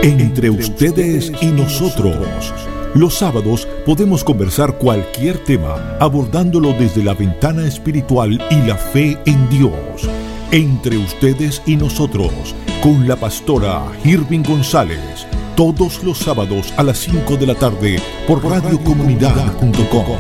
Entre 0.03 0.51
ustedes 0.51 1.31
y 1.41 1.47
nosotros. 1.47 2.53
Los 2.95 3.19
sábados 3.19 3.69
podemos 3.87 4.25
conversar 4.25 4.79
cualquier 4.79 5.45
tema 5.45 5.97
abordándolo 6.01 6.73
desde 6.73 7.05
la 7.05 7.15
ventana 7.15 7.69
espiritual 7.69 8.45
y 8.51 8.67
la 8.67 8.75
fe 8.75 9.17
en 9.27 9.49
Dios. 9.49 10.11
Entre 10.51 10.97
ustedes 10.97 11.63
y 11.67 11.77
nosotros 11.77 12.57
con 12.83 13.09
la 13.09 13.17
pastora 13.17 13.83
Irving 14.05 14.43
González, 14.43 15.27
todos 15.57 16.03
los 16.05 16.19
sábados 16.19 16.73
a 16.77 16.83
las 16.83 16.99
5 16.99 17.37
de 17.37 17.47
la 17.47 17.55
tarde 17.55 18.01
por 18.27 18.45
radiocomunidad.com. 18.45 20.19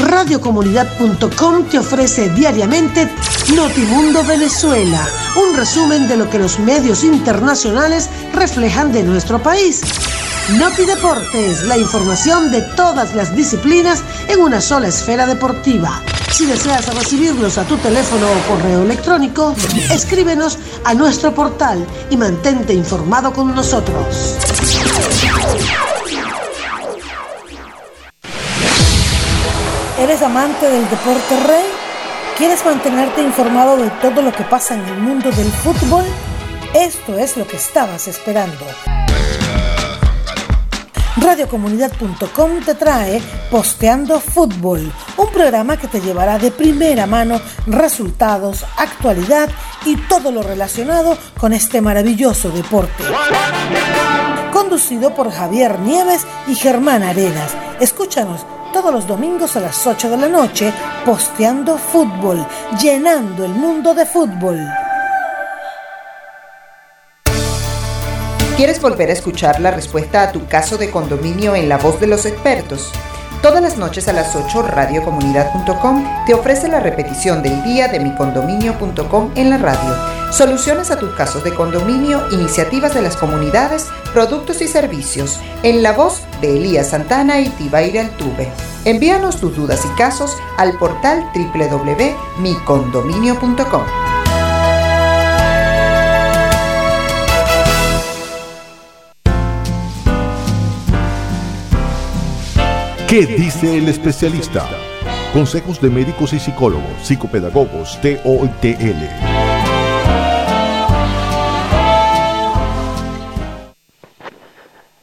Radiocomunidad.com 0.00 1.64
te 1.70 1.78
ofrece 1.78 2.28
diariamente 2.30 3.08
Notimundo 3.54 4.22
Venezuela, 4.24 5.06
un 5.36 5.56
resumen 5.56 6.06
de 6.06 6.16
lo 6.16 6.30
que 6.30 6.38
los 6.38 6.58
medios 6.58 7.02
internacionales 7.02 8.08
reflejan 8.32 8.92
de 8.92 9.02
nuestro 9.02 9.42
país. 9.42 9.82
Noti 10.58 10.84
Deportes, 10.84 11.62
la 11.64 11.78
información 11.78 12.50
de 12.50 12.62
todas 12.74 13.14
las 13.14 13.36
disciplinas 13.36 14.02
en 14.26 14.40
una 14.40 14.60
sola 14.60 14.88
esfera 14.88 15.24
deportiva. 15.24 16.02
Si 16.32 16.44
deseas 16.44 16.92
recibirlos 16.94 17.56
a 17.56 17.64
tu 17.64 17.76
teléfono 17.76 18.26
o 18.26 18.48
correo 18.48 18.82
electrónico, 18.82 19.54
escríbenos 19.92 20.58
a 20.84 20.94
nuestro 20.94 21.32
portal 21.32 21.86
y 22.10 22.16
mantente 22.16 22.74
informado 22.74 23.32
con 23.32 23.54
nosotros. 23.54 24.36
¿Eres 30.00 30.22
amante 30.22 30.68
del 30.68 30.90
deporte 30.90 31.40
rey? 31.46 31.66
¿Quieres 32.36 32.64
mantenerte 32.64 33.22
informado 33.22 33.76
de 33.76 33.90
todo 34.02 34.22
lo 34.22 34.32
que 34.32 34.42
pasa 34.44 34.74
en 34.74 34.84
el 34.84 34.98
mundo 34.98 35.30
del 35.30 35.52
fútbol? 35.52 36.04
Esto 36.74 37.18
es 37.18 37.36
lo 37.36 37.46
que 37.46 37.56
estabas 37.56 38.08
esperando. 38.08 38.64
Radiocomunidad.com 41.16 42.60
te 42.64 42.74
trae 42.74 43.20
Posteando 43.50 44.20
Fútbol, 44.20 44.92
un 45.16 45.28
programa 45.32 45.76
que 45.76 45.88
te 45.88 46.00
llevará 46.00 46.38
de 46.38 46.52
primera 46.52 47.06
mano 47.06 47.40
resultados, 47.66 48.64
actualidad 48.76 49.48
y 49.84 49.96
todo 49.96 50.30
lo 50.30 50.42
relacionado 50.42 51.18
con 51.38 51.52
este 51.52 51.80
maravilloso 51.80 52.50
deporte. 52.50 53.02
Conducido 54.52 55.12
por 55.12 55.32
Javier 55.32 55.80
Nieves 55.80 56.24
y 56.46 56.54
Germán 56.54 57.02
Arenas. 57.02 57.56
Escúchanos 57.80 58.46
todos 58.72 58.92
los 58.92 59.06
domingos 59.08 59.56
a 59.56 59.60
las 59.60 59.84
8 59.84 60.10
de 60.10 60.16
la 60.16 60.28
noche, 60.28 60.72
Posteando 61.04 61.76
Fútbol, 61.76 62.46
llenando 62.80 63.44
el 63.44 63.52
mundo 63.52 63.94
de 63.94 64.06
fútbol. 64.06 64.60
¿Quieres 68.60 68.82
volver 68.82 69.08
a 69.08 69.14
escuchar 69.14 69.58
la 69.58 69.70
respuesta 69.70 70.20
a 70.20 70.32
tu 70.32 70.46
caso 70.46 70.76
de 70.76 70.90
condominio 70.90 71.56
en 71.56 71.70
la 71.70 71.78
voz 71.78 71.98
de 71.98 72.06
los 72.06 72.26
expertos? 72.26 72.92
Todas 73.40 73.62
las 73.62 73.78
noches 73.78 74.06
a 74.06 74.12
las 74.12 74.36
8 74.36 74.60
radiocomunidad.com 74.60 76.26
te 76.26 76.34
ofrece 76.34 76.68
la 76.68 76.78
repetición 76.78 77.42
del 77.42 77.62
día 77.62 77.88
de 77.88 78.00
micondominio.com 78.00 79.30
en 79.34 79.48
la 79.48 79.56
radio. 79.56 79.96
Soluciones 80.30 80.90
a 80.90 80.98
tus 80.98 81.14
casos 81.14 81.42
de 81.42 81.54
condominio, 81.54 82.20
iniciativas 82.32 82.92
de 82.92 83.00
las 83.00 83.16
comunidades, 83.16 83.86
productos 84.12 84.60
y 84.60 84.68
servicios. 84.68 85.40
En 85.62 85.82
la 85.82 85.92
voz 85.92 86.20
de 86.42 86.58
Elías 86.58 86.90
Santana 86.90 87.40
y 87.40 87.48
Tibaira 87.48 88.02
Altuve. 88.02 88.52
Envíanos 88.84 89.40
tus 89.40 89.56
dudas 89.56 89.86
y 89.86 89.88
casos 89.96 90.36
al 90.58 90.76
portal 90.76 91.24
www.micondominio.com. 91.34 93.99
¿Qué 103.10 103.26
dice 103.26 103.76
el 103.76 103.88
especialista? 103.88 104.68
Consejos 105.32 105.80
de 105.80 105.90
médicos 105.90 106.32
y 106.32 106.38
psicólogos, 106.38 106.92
psicopedagogos, 107.02 108.00
TOTL. 108.00 109.02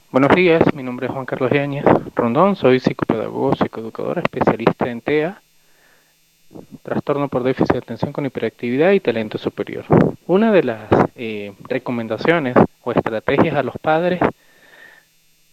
Buenos 0.09 0.33
días, 0.33 0.73
mi 0.73 0.83
nombre 0.83 1.07
es 1.07 1.11
Juan 1.11 1.25
Carlos 1.25 1.51
Yáñez 1.51 1.83
Rondón, 2.15 2.55
soy 2.55 2.79
psicopedagogo, 2.79 3.53
psicoeducador, 3.57 4.19
especialista 4.19 4.89
en 4.89 5.01
TEA, 5.01 5.41
trastorno 6.83 7.27
por 7.27 7.43
déficit 7.43 7.73
de 7.73 7.79
atención 7.79 8.13
con 8.13 8.25
hiperactividad 8.25 8.93
y 8.93 9.01
talento 9.01 9.37
superior. 9.37 9.83
Una 10.27 10.53
de 10.53 10.63
las 10.63 10.89
eh, 11.17 11.51
recomendaciones 11.67 12.55
o 12.83 12.93
estrategias 12.93 13.57
a 13.57 13.63
los 13.63 13.75
padres 13.77 14.21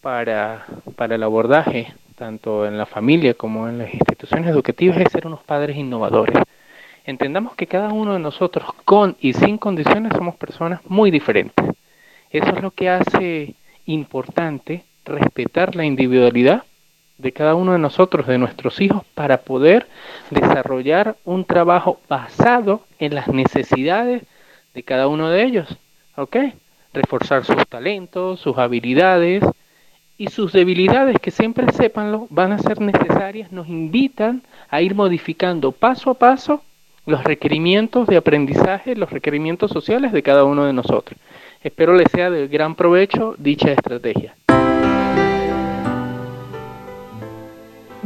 para, 0.01 0.67
para 0.95 1.17
el 1.17 1.25
abordaje 1.25 1.93
tanto 2.15 2.67
en 2.67 2.79
la 2.79 2.87
familia 2.87 3.35
como 3.35 3.69
en 3.69 3.79
las 3.79 3.93
instituciones 3.93 4.49
educativas, 4.49 4.99
es 4.99 5.13
ser 5.13 5.27
unos 5.27 5.43
padres 5.43 5.77
innovadores. 5.77 6.37
Entendamos 7.05 7.55
que 7.55 7.67
cada 7.67 7.93
uno 7.93 8.15
de 8.15 8.19
nosotros, 8.19 8.67
con 8.85 9.17
y 9.21 9.33
sin 9.33 9.59
condiciones, 9.59 10.13
somos 10.15 10.37
personas 10.37 10.81
muy 10.87 11.11
diferentes. 11.11 11.67
Eso 12.31 12.49
es 12.49 12.63
lo 12.63 12.71
que 12.71 12.89
hace 12.89 13.55
importante 13.87 14.85
respetar 15.05 15.77
la 15.77 15.85
individualidad 15.85 16.65
de 17.19 17.33
cada 17.33 17.55
uno 17.55 17.73
de 17.73 17.79
nosotros, 17.79 18.27
de 18.27 18.39
nuestros 18.39 18.81
hijos, 18.81 19.05
para 19.15 19.43
poder 19.43 19.87
desarrollar 20.31 21.17
un 21.25 21.45
trabajo 21.45 22.01
basado 22.09 22.83
en 22.99 23.15
las 23.15 23.29
necesidades 23.29 24.23
de 24.73 24.83
cada 24.83 25.07
uno 25.07 25.31
de 25.31 25.45
ellos. 25.45 25.79
¿Ok? 26.17 26.37
Reforzar 26.93 27.45
sus 27.45 27.67
talentos, 27.69 28.41
sus 28.41 28.57
habilidades, 28.59 29.45
y 30.17 30.29
sus 30.29 30.53
debilidades, 30.53 31.19
que 31.21 31.31
siempre 31.31 31.71
sépanlo, 31.73 32.27
van 32.31 32.53
a 32.53 32.59
ser 32.59 32.81
necesarias, 32.81 33.51
nos 33.51 33.69
invitan 33.69 34.43
a 34.71 34.81
ir 34.81 34.95
modificando 34.95 35.73
paso 35.73 36.11
a 36.11 36.15
paso 36.15 36.63
los 37.07 37.23
requerimientos 37.25 38.07
de 38.07 38.17
aprendizaje, 38.17 38.97
los 38.97 39.11
requerimientos 39.11 39.71
sociales 39.71 40.13
de 40.13 40.23
cada 40.23 40.45
uno 40.45 40.65
de 40.65 40.73
nosotros. 40.73 41.19
Espero 41.63 41.95
les 41.95 42.11
sea 42.11 42.31
de 42.31 42.47
gran 42.49 42.75
provecho 42.75 43.35
dicha 43.39 43.73
estrategia. 43.73 44.35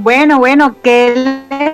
Bueno, 0.01 0.39
bueno, 0.39 0.77
¿qué 0.81 1.13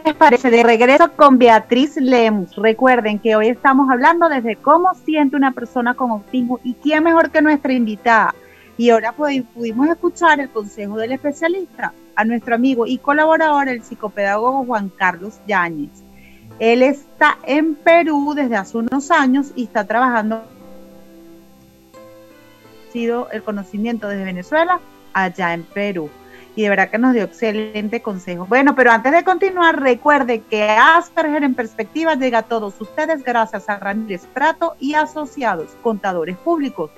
les 0.05 0.15
parece? 0.15 0.51
De 0.51 0.63
regreso 0.63 1.13
con 1.15 1.39
Beatriz 1.39 1.99
Lemus. 1.99 2.57
Recuerden 2.57 3.19
que 3.19 3.37
hoy 3.37 3.49
estamos 3.49 3.91
hablando 3.91 4.31
desde 4.31 4.57
cómo 4.57 4.95
siente 4.95 5.37
una 5.37 5.53
persona 5.53 5.93
con 5.93 6.11
autismo 6.11 6.59
y 6.65 6.73
quién 6.75 7.05
mejor 7.05 7.31
que 7.31 7.43
nuestra 7.43 7.75
invitada, 7.75 8.35
y 8.77 8.91
ahora 8.91 9.13
pudimos 9.13 9.89
escuchar 9.89 10.41
el 10.41 10.51
consejo 10.51 10.97
del 10.97 11.13
especialista, 11.13 11.93
a 12.17 12.25
nuestro 12.25 12.55
amigo 12.55 12.87
y 12.87 12.99
colaborador, 12.99 13.69
el 13.69 13.83
psicopedagogo 13.83 14.65
Juan 14.65 14.89
Carlos 14.89 15.41
Yáñez. 15.47 16.03
Él 16.59 16.83
está 16.83 17.39
en 17.45 17.75
Perú 17.75 18.35
desde 18.35 18.57
hace 18.57 18.79
unos 18.79 19.11
años 19.11 19.53
y 19.57 19.65
está 19.65 19.85
trabajando 19.85 20.45
sido 22.93 23.29
el 23.33 23.43
conocimiento 23.43 24.09
desde 24.09 24.25
Venezuela 24.25 24.81
allá 25.13 25.53
en 25.53 25.65
Perú. 25.65 26.11
Y 26.57 26.63
de 26.63 26.69
verdad 26.69 26.91
que 26.91 26.99
nos 26.99 27.15
dio 27.15 27.25
excelente 27.25 28.01
consejo. 28.01 28.47
Bueno, 28.47 28.77
pero 28.77 28.93
antes 28.93 29.11
de 29.11 29.25
continuar, 29.25 29.81
recuerde 29.81 30.43
que 30.49 30.63
Asperger 30.63 31.43
en 31.43 31.55
perspectiva 31.55 32.15
llega 32.15 32.39
a 32.39 32.43
todos 32.43 32.81
ustedes 32.81 33.25
gracias 33.25 33.69
a 33.69 33.81
Ramírez 33.81 34.25
Prato 34.33 34.77
y 34.79 34.95
asociados, 34.95 35.77
contadores 35.83 36.37
públicos 36.37 36.93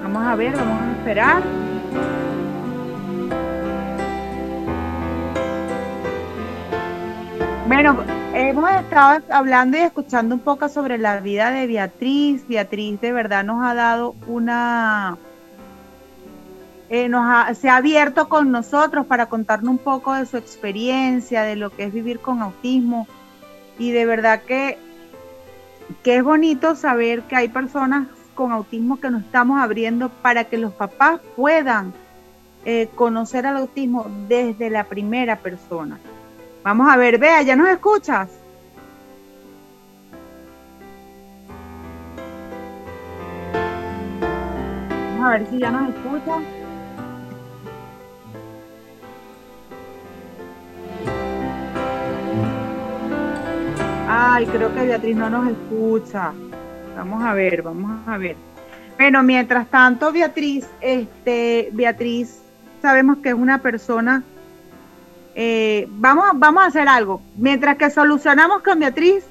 Vamos 0.03 0.27
a 0.27 0.37
ver, 0.37 0.57
vamos 0.57 0.83
a 0.83 0.92
esperar. 0.92 1.67
Bueno, 7.80 7.96
hemos 8.34 8.68
estado 8.72 9.22
hablando 9.30 9.78
y 9.78 9.82
escuchando 9.82 10.34
un 10.34 10.40
poco 10.40 10.68
sobre 10.68 10.98
la 10.98 11.20
vida 11.20 11.52
de 11.52 11.68
Beatriz. 11.68 12.44
Beatriz 12.48 13.00
de 13.00 13.12
verdad 13.12 13.44
nos 13.44 13.64
ha 13.64 13.72
dado 13.72 14.16
una... 14.26 15.16
Eh, 16.90 17.08
nos 17.08 17.56
se 17.56 17.68
ha 17.68 17.76
abierto 17.76 18.28
con 18.28 18.50
nosotros 18.50 19.06
para 19.06 19.26
contarnos 19.26 19.70
un 19.70 19.78
poco 19.78 20.12
de 20.12 20.26
su 20.26 20.36
experiencia, 20.36 21.42
de 21.42 21.54
lo 21.54 21.70
que 21.70 21.84
es 21.84 21.92
vivir 21.92 22.18
con 22.18 22.42
autismo. 22.42 23.06
Y 23.78 23.92
de 23.92 24.06
verdad 24.06 24.42
que, 24.42 24.76
que 26.02 26.16
es 26.16 26.24
bonito 26.24 26.74
saber 26.74 27.22
que 27.28 27.36
hay 27.36 27.48
personas 27.48 28.08
con 28.34 28.50
autismo 28.50 28.98
que 28.98 29.08
nos 29.08 29.22
estamos 29.22 29.60
abriendo 29.60 30.08
para 30.08 30.42
que 30.42 30.58
los 30.58 30.72
papás 30.72 31.20
puedan 31.36 31.94
eh, 32.64 32.88
conocer 32.96 33.46
al 33.46 33.56
autismo 33.56 34.06
desde 34.26 34.68
la 34.68 34.83
primera 34.83 35.37
persona. 35.37 36.00
Vamos 36.69 36.87
a 36.87 36.98
ver, 36.98 37.19
vea, 37.19 37.40
¿ya 37.40 37.56
nos 37.56 37.66
escuchas? 37.71 38.29
Vamos 45.12 45.25
a 45.25 45.31
ver 45.31 45.46
si 45.46 45.58
ya 45.58 45.71
nos 45.71 45.88
escucha. 45.88 46.38
Ay, 54.06 54.44
creo 54.44 54.75
que 54.75 54.83
Beatriz 54.83 55.16
no 55.16 55.31
nos 55.31 55.48
escucha. 55.48 56.35
Vamos 56.98 57.25
a 57.25 57.33
ver, 57.33 57.62
vamos 57.62 58.06
a 58.06 58.19
ver. 58.19 58.37
Bueno, 58.98 59.23
mientras 59.23 59.69
tanto, 59.69 60.12
Beatriz, 60.12 60.69
este, 60.83 61.71
Beatriz, 61.73 62.42
sabemos 62.83 63.16
que 63.23 63.31
es 63.31 63.35
una 63.35 63.62
persona 63.62 64.23
eh, 65.40 65.86
vamos, 65.90 66.30
vamos 66.34 66.64
a 66.64 66.66
hacer 66.66 66.88
algo. 66.88 67.22
Mientras 67.36 67.76
que 67.76 67.90
solucionamos 67.90 68.60
con 68.62 68.80
Beatriz, 68.80 69.24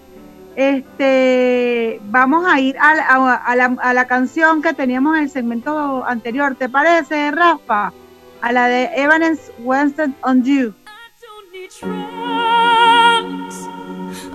Este, 0.55 2.01
vamos 2.05 2.47
a 2.47 2.59
ir 2.59 2.75
a, 2.79 2.95
la, 2.95 3.65
a, 3.79 3.93
la, 3.93 4.07
canción 4.07 4.63
que 4.63 4.73
teníamos 4.73 5.15
en 5.15 5.23
el 5.25 5.29
segmento 5.29 6.03
anterior. 6.03 6.55
¿Te 6.55 6.67
parece, 6.67 7.29
Rafa? 7.29 7.93
A 8.41 8.51
la 8.51 8.67
de 8.67 8.89
Evanescence 8.95 9.51
Wasted 9.59 10.09
on 10.23 10.43
You. 10.43 10.73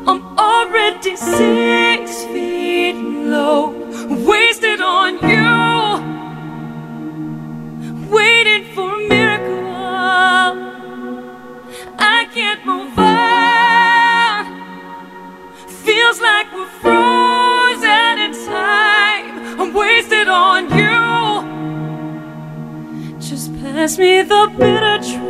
I'm 0.06 0.22
already 0.38 1.16
six 1.16 2.24
feet 2.26 2.94
low, 2.94 3.74
wasted 4.24 4.80
on 4.80 5.18
you, 5.28 5.98
waiting 8.08 8.64
for 8.76 8.94
a 8.94 8.98
miracle. 9.08 9.52
I 9.52 9.61
can't 12.34 12.64
move 12.64 12.98
on. 12.98 14.46
Feels 15.84 16.20
like 16.20 16.50
we're 16.54 16.66
frozen 16.80 18.18
in 18.26 18.32
time. 18.46 19.60
I'm 19.60 19.74
wasted 19.74 20.28
on 20.28 20.70
you. 20.70 21.02
Just 23.20 23.52
pass 23.60 23.98
me 23.98 24.22
the 24.22 24.50
bitter 24.58 24.98
truth. 24.98 25.21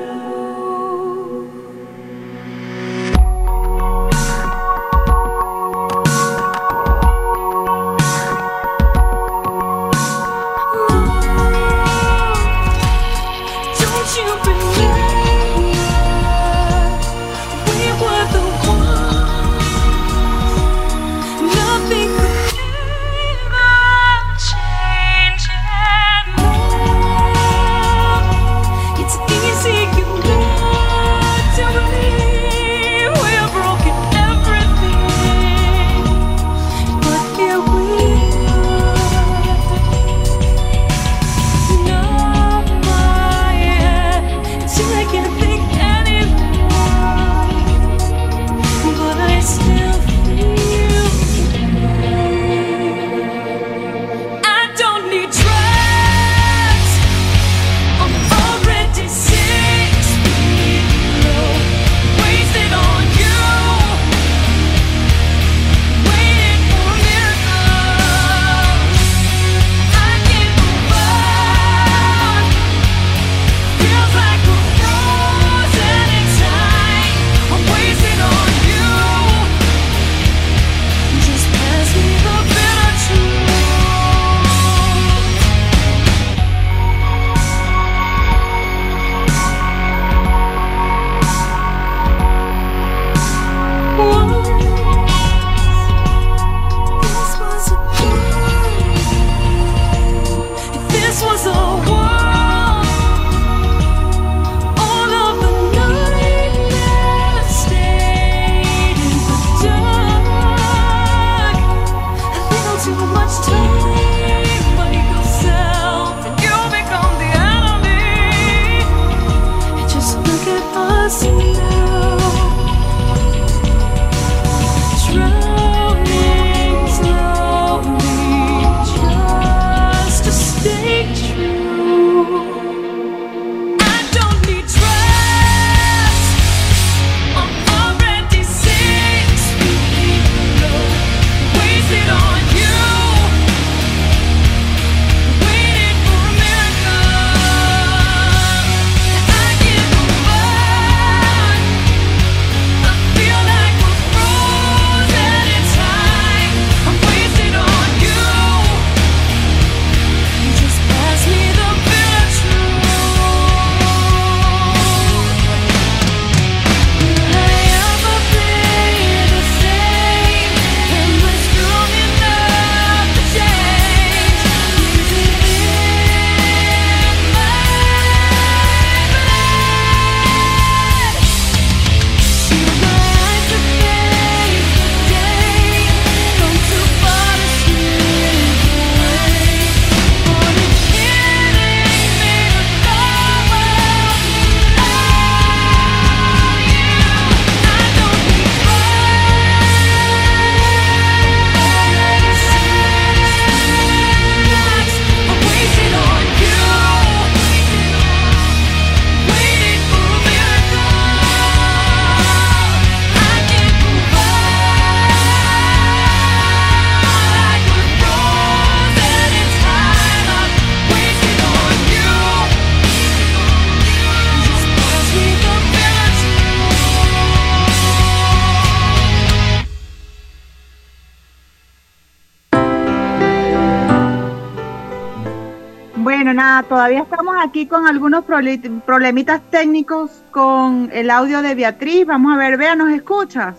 Aquí 237.42 237.66
con 237.66 237.86
algunos 237.86 238.24
problemitas 238.24 239.40
técnicos 239.50 240.22
con 240.30 240.90
el 240.92 241.10
audio 241.10 241.42
de 241.42 241.54
Beatriz. 241.54 242.06
Vamos 242.06 242.34
a 242.34 242.38
ver, 242.38 242.56
Bea, 242.56 242.76
¿nos 242.76 242.90
escuchas? 242.90 243.56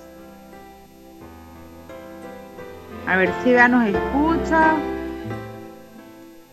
A 3.06 3.18
ver 3.18 3.30
si 3.44 3.52
Bea 3.52 3.68
nos 3.68 3.86
escucha. 3.88 4.76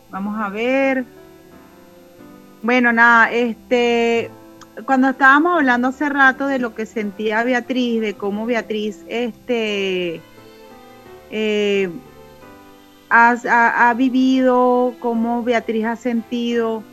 Vamos 0.09 0.39
a 0.39 0.49
ver. 0.49 1.05
Bueno, 2.61 2.91
nada, 2.91 3.31
este, 3.31 4.29
cuando 4.85 5.09
estábamos 5.09 5.57
hablando 5.57 5.87
hace 5.87 6.09
rato 6.09 6.47
de 6.47 6.59
lo 6.59 6.75
que 6.75 6.85
sentía 6.85 7.43
Beatriz, 7.43 8.01
de 8.01 8.13
cómo 8.13 8.45
Beatriz, 8.45 9.03
este, 9.07 10.21
eh, 11.31 11.89
ha, 13.09 13.93
vivido, 13.97 14.93
cómo 14.99 15.43
Beatriz 15.43 15.85
ha 15.85 15.95
sentido. 15.95 16.83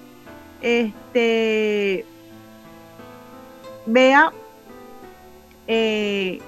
Este, 0.60 2.04
Bea 3.86 4.32
eh, 5.66 6.40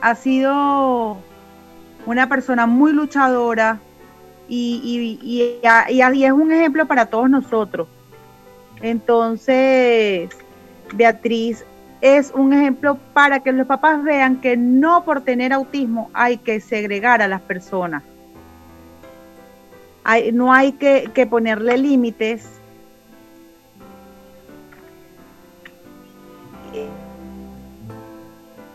ha 0.00 0.14
sido 0.14 1.18
una 2.06 2.28
persona 2.28 2.66
muy 2.66 2.92
luchadora 2.92 3.78
y, 4.48 5.18
y, 5.22 5.60
y, 5.90 6.24
es 6.24 6.32
un 6.32 6.52
ejemplo 6.52 6.86
para 6.86 7.06
todos 7.06 7.30
nosotros. 7.30 7.88
Entonces, 8.82 10.30
Beatriz 10.92 11.64
es 12.00 12.32
un 12.34 12.52
ejemplo 12.52 12.98
para 13.14 13.40
que 13.40 13.52
los 13.52 13.66
papás 13.66 14.02
vean 14.02 14.40
que 14.40 14.56
no 14.56 15.04
por 15.04 15.22
tener 15.22 15.52
autismo 15.52 16.10
hay 16.12 16.36
que 16.36 16.60
segregar 16.60 17.22
a 17.22 17.28
las 17.28 17.40
personas. 17.40 18.02
no 20.32 20.52
hay 20.52 20.72
que, 20.72 21.10
que 21.14 21.26
ponerle 21.26 21.78
límites. 21.78 22.53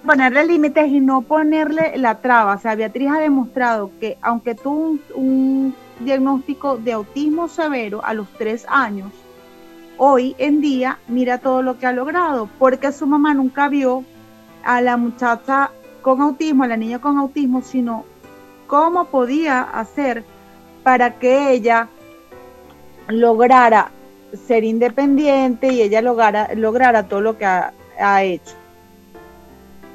Ponerle 0.10 0.44
límites 0.44 0.88
y 0.88 1.00
no 1.00 1.22
ponerle 1.22 1.96
la 1.98 2.16
traba. 2.16 2.56
O 2.56 2.60
sea, 2.60 2.74
Beatriz 2.74 3.12
ha 3.12 3.20
demostrado 3.20 3.92
que 4.00 4.18
aunque 4.24 4.56
tuvo 4.56 4.98
un 5.14 5.76
diagnóstico 6.00 6.78
de 6.78 6.94
autismo 6.94 7.48
severo 7.48 8.04
a 8.04 8.16
los 8.16 8.28
tres 8.30 8.66
años, 8.68 9.12
hoy 9.98 10.36
en 10.40 10.62
día 10.62 10.98
mira 11.08 11.38
todo 11.38 11.62
lo 11.62 11.78
que 11.78 11.86
ha 11.86 11.92
logrado, 11.92 12.50
porque 12.58 12.92
su 12.92 13.06
mamá 13.06 13.36
nunca 13.36 13.70
vio 13.70 14.04
a 14.64 14.82
la 14.82 14.98
muchacha 14.98 15.70
con 16.02 16.22
autismo, 16.22 16.64
a 16.64 16.68
la 16.68 16.78
niña 16.78 16.98
con 16.98 17.20
autismo, 17.20 17.62
sino 17.62 18.04
cómo 18.66 19.06
podía 19.06 19.62
hacer 19.62 20.24
para 20.82 21.20
que 21.20 21.52
ella 21.52 21.88
lograra 23.10 23.92
ser 24.48 24.64
independiente 24.64 25.72
y 25.72 25.84
ella 25.84 26.02
lograra, 26.02 26.50
lograra 26.56 27.08
todo 27.08 27.22
lo 27.22 27.38
que 27.38 27.46
ha, 27.46 28.24
hecho. 28.24 28.59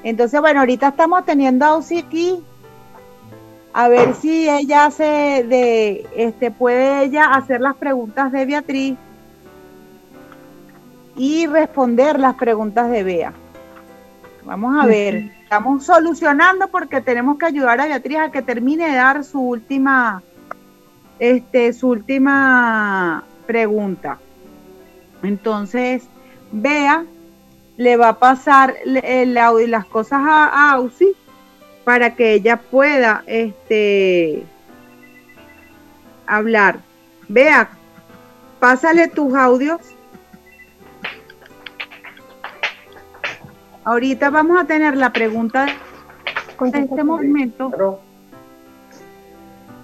Entonces, 0.04 0.38
bueno, 0.38 0.60
ahorita 0.60 0.88
estamos 0.88 1.24
teniendo 1.24 1.64
a 1.64 1.78
Uzi 1.78 1.98
aquí. 1.98 2.44
A 3.72 3.88
ver 3.88 4.14
si 4.14 4.48
ella 4.48 4.84
hace 4.84 5.04
de, 5.48 6.06
este, 6.14 6.52
puede 6.52 7.04
ella 7.04 7.34
hacer 7.34 7.60
las 7.60 7.74
preguntas 7.74 8.30
de 8.30 8.44
Beatriz 8.44 8.96
y 11.16 11.46
responder 11.46 12.20
las 12.20 12.34
preguntas 12.34 12.90
de 12.90 13.02
Bea. 13.02 13.32
Vamos 14.44 14.80
a 14.80 14.86
ver, 14.86 15.32
estamos 15.42 15.84
solucionando 15.84 16.68
porque 16.68 17.00
tenemos 17.00 17.38
que 17.38 17.46
ayudar 17.46 17.80
a 17.80 17.86
Beatriz 17.86 18.18
a 18.18 18.30
que 18.30 18.42
termine 18.42 18.90
de 18.90 18.96
dar 18.96 19.24
su 19.24 19.40
última, 19.40 20.22
este, 21.18 21.72
su 21.72 21.88
última 21.88 23.24
pregunta. 23.46 24.18
Entonces, 25.22 26.04
Bea 26.52 27.06
le 27.76 27.96
va 27.96 28.10
a 28.10 28.18
pasar 28.18 28.74
el 28.84 29.36
audio 29.36 29.66
y 29.66 29.70
las 29.70 29.84
cosas 29.84 30.20
a, 30.24 30.72
Ausi 30.72 31.14
para 31.84 32.14
que 32.14 32.34
ella 32.34 32.56
pueda 32.56 33.24
este, 33.26 34.44
hablar. 36.26 36.78
Bea, 37.28 37.70
pásale 38.60 39.08
tus 39.08 39.34
audios 39.34 39.80
Ahorita 43.84 44.30
vamos 44.30 44.58
a 44.58 44.64
tener 44.64 44.96
la 44.96 45.12
pregunta 45.12 45.66
en 46.58 46.74
este 46.74 47.04
momento. 47.04 48.00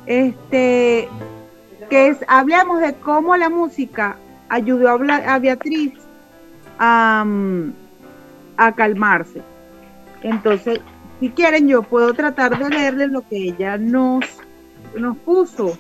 Este, 0.07 1.07
que 1.91 2.09
es, 2.09 2.18
hablamos 2.26 2.80
de 2.80 2.95
cómo 2.95 3.36
la 3.36 3.51
música 3.51 4.16
ayudó 4.49 4.88
a, 4.88 5.38
Beatriz 5.38 5.93
a, 6.78 7.26
a 8.61 8.72
calmarse. 8.72 9.40
Entonces, 10.22 10.80
si 11.18 11.30
quieren, 11.30 11.66
yo 11.66 11.82
puedo 11.82 12.12
tratar 12.12 12.58
de 12.58 12.68
leerle 12.68 13.08
lo 13.08 13.26
que 13.26 13.36
ella 13.36 13.78
nos, 13.78 14.24
nos 14.94 15.16
puso. 15.18 15.78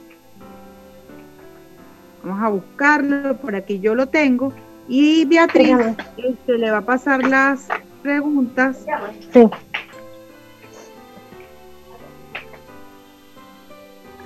Vamos 2.24 2.42
a 2.42 2.48
buscarlo, 2.48 3.36
por 3.36 3.54
aquí 3.54 3.80
yo 3.80 3.94
lo 3.94 4.06
tengo. 4.06 4.54
Y 4.88 5.26
Beatriz 5.26 5.76
este, 6.16 6.58
le 6.58 6.70
va 6.70 6.78
a 6.78 6.82
pasar 6.82 7.22
las 7.22 7.68
preguntas. 8.02 8.84
Sí. 9.32 9.48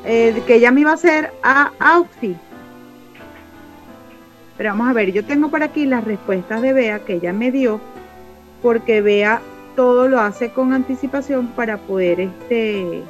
Eh, 0.04 0.42
que 0.46 0.56
ella 0.56 0.70
me 0.70 0.82
iba 0.82 0.92
a 0.92 0.94
hacer 0.94 1.32
a 1.42 1.72
Auxi. 1.80 2.36
Pero 4.56 4.70
vamos 4.70 4.88
a 4.88 4.92
ver, 4.92 5.12
yo 5.12 5.24
tengo 5.24 5.50
por 5.50 5.64
aquí 5.64 5.86
las 5.86 6.04
respuestas 6.04 6.62
de 6.62 6.72
Bea 6.72 7.00
que 7.00 7.14
ella 7.14 7.32
me 7.32 7.50
dio, 7.50 7.80
porque 8.64 9.02
Bea 9.02 9.42
todo 9.76 10.08
lo 10.08 10.20
hace 10.20 10.48
con 10.48 10.72
anticipación 10.72 11.48
para 11.48 11.76
poder 11.76 12.18
este, 12.18 13.02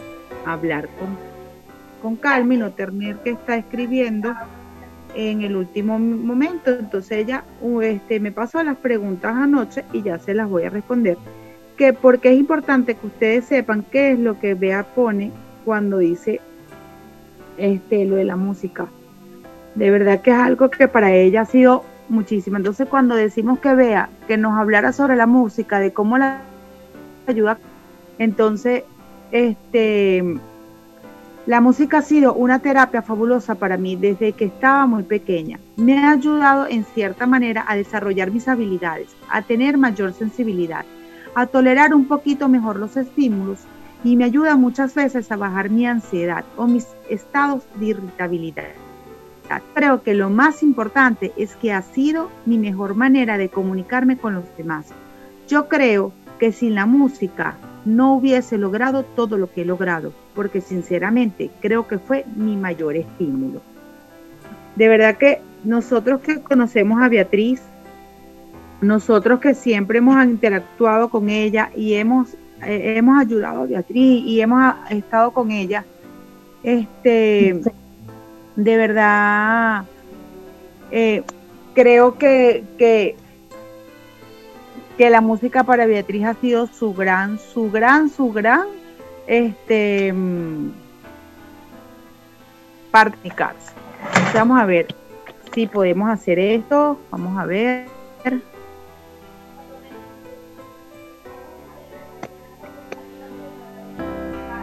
hablar 0.44 0.88
con, 0.98 1.16
con 2.02 2.16
calma 2.16 2.55
y 2.55 2.57
no 2.57 2.72
tener 2.72 3.18
que 3.18 3.30
estar 3.30 3.61
escribiendo 3.61 4.34
en 5.14 5.42
el 5.42 5.55
último 5.55 5.96
momento. 5.96 6.72
Entonces 6.72 7.18
ella 7.18 7.44
este, 7.82 8.18
me 8.18 8.32
pasó 8.32 8.64
las 8.64 8.76
preguntas 8.78 9.32
anoche 9.32 9.84
y 9.92 10.02
ya 10.02 10.18
se 10.18 10.34
las 10.34 10.50
voy 10.50 10.64
a 10.64 10.70
responder. 10.70 11.16
Que 11.76 11.92
porque 11.92 12.32
es 12.32 12.36
importante 12.36 12.96
que 12.96 13.07
ustedes 13.07 13.44
sepan 13.44 13.84
qué 13.92 14.11
es 14.11 14.18
lo 14.18 14.40
que 14.40 14.55
Bea 14.55 14.82
pone 14.82 15.30
cuando 15.64 15.98
dice 15.98 16.40
este, 17.59 18.05
lo 18.07 18.16
de 18.16 18.24
la 18.24 18.34
música. 18.34 18.88
De 19.76 19.88
verdad 19.92 20.20
que 20.20 20.32
es 20.32 20.36
algo 20.36 20.68
que 20.68 20.88
para 20.88 21.14
ella 21.14 21.42
ha 21.42 21.46
sido 21.46 21.84
muchísimo. 22.09 22.57
Entonces 22.57 22.88
cuando 22.88 23.14
decimos 23.14 23.59
que 23.59 23.74
Bea 23.74 24.09
que 24.26 24.36
nos 24.36 24.59
hablara 24.59 24.92
sobre 24.92 25.16
la 25.16 25.26
música, 25.26 25.78
de 25.78 25.92
cómo 25.92 26.18
la 26.18 26.40
ayuda, 27.26 27.59
entonces 28.18 28.84
este 29.32 30.38
la 31.46 31.61
música 31.61 31.98
ha 31.98 32.02
sido 32.02 32.32
una 32.32 32.61
terapia 32.61 33.02
fabulosa 33.02 33.55
para 33.57 33.76
mí 33.76 33.96
desde 33.96 34.32
que 34.32 34.46
estaba 34.46 34.86
muy 34.86 35.02
pequeña. 35.02 35.59
Me 35.76 35.98
ha 35.98 36.12
ayudado 36.12 36.66
en 36.66 36.84
cierta 36.84 37.26
manera 37.26 37.66
a 37.68 37.76
desarrollar 37.76 38.30
mis 38.30 38.48
habilidades, 38.48 39.14
a 39.28 39.42
tener 39.42 39.76
mayor 39.76 40.14
sensibilidad, 40.14 40.86
a 41.34 41.46
tolerar 41.46 41.94
un 41.94 42.07
poquito 42.07 42.48
mejor 42.48 42.76
los 42.76 42.96
estímulos 42.96 43.59
y 44.02 44.16
me 44.16 44.24
ayuda 44.24 44.57
muchas 44.57 44.94
veces 44.94 45.30
a 45.30 45.36
bajar 45.36 45.68
mi 45.68 45.86
ansiedad 45.86 46.44
o 46.57 46.66
mis 46.66 46.86
estados 47.11 47.62
de 47.74 47.86
irritabilidad. 47.86 48.64
Creo 49.74 50.03
que 50.03 50.14
lo 50.14 50.30
más 50.30 50.62
importante 50.62 51.32
es 51.36 51.55
que 51.57 51.72
ha 51.72 51.82
sido 51.82 52.30
mi 52.47 52.59
mejor 52.59 52.95
manera 52.95 53.38
de 53.38 53.49
comunicarme 53.49 54.16
con 54.16 54.34
los 54.34 54.45
demás. 54.57 54.86
Yo 55.49 55.68
creo 55.68 56.12
que 56.38 56.53
sin 56.53 56.74
la 56.74 56.86
música 56.86 57.57
no 57.84 58.14
hubiese 58.14 58.57
logrado 58.57 59.05
todo 59.05 59.36
lo 59.36 59.51
que 59.53 59.62
he 59.62 59.64
logrado, 59.64 60.12
porque 60.34 60.61
sinceramente 60.61 61.51
creo 61.61 61.86
que 61.86 61.99
fue 61.99 62.24
mi 62.34 62.57
mayor 62.57 62.97
estímulo. 62.97 63.61
De 64.76 64.88
verdad 64.88 65.16
que 65.18 65.40
nosotros 65.62 66.20
que 66.20 66.40
conocemos 66.40 67.03
a 67.03 67.09
Beatriz, 67.09 67.61
nosotros 68.80 69.40
que 69.40 69.55
siempre 69.55 69.99
hemos 69.99 70.22
interactuado 70.24 71.09
con 71.09 71.28
ella 71.28 71.70
y 71.76 71.95
hemos, 71.95 72.34
eh, 72.66 72.95
hemos 72.97 73.20
ayudado 73.20 73.62
a 73.62 73.66
Beatriz 73.66 74.24
y 74.24 74.40
hemos 74.40 74.74
estado 74.90 75.32
con 75.32 75.51
ella, 75.51 75.84
este, 76.62 77.61
de 78.57 78.76
verdad, 78.76 79.84
eh, 80.90 81.22
creo 81.74 82.18
que, 82.18 82.64
que 82.78 83.16
que 84.96 85.11
la 85.11 85.20
música 85.20 85.64
para 85.64 85.86
Beatriz 85.86 86.24
ha 86.24 86.34
sido 86.34 86.66
su 86.66 86.94
gran, 86.94 87.38
su 87.38 87.70
gran, 87.70 88.09
su 88.11 88.32
gran, 88.32 88.66
este, 89.26 90.12
mm, 90.12 90.70
parte 92.90 93.32
Vamos 94.32 94.61
a 94.61 94.66
ver 94.66 94.86
si 95.52 95.66
podemos 95.66 96.11
hacer 96.11 96.38
esto. 96.38 96.98
Vamos 97.11 97.38
a 97.38 97.46
ver. 97.46 97.88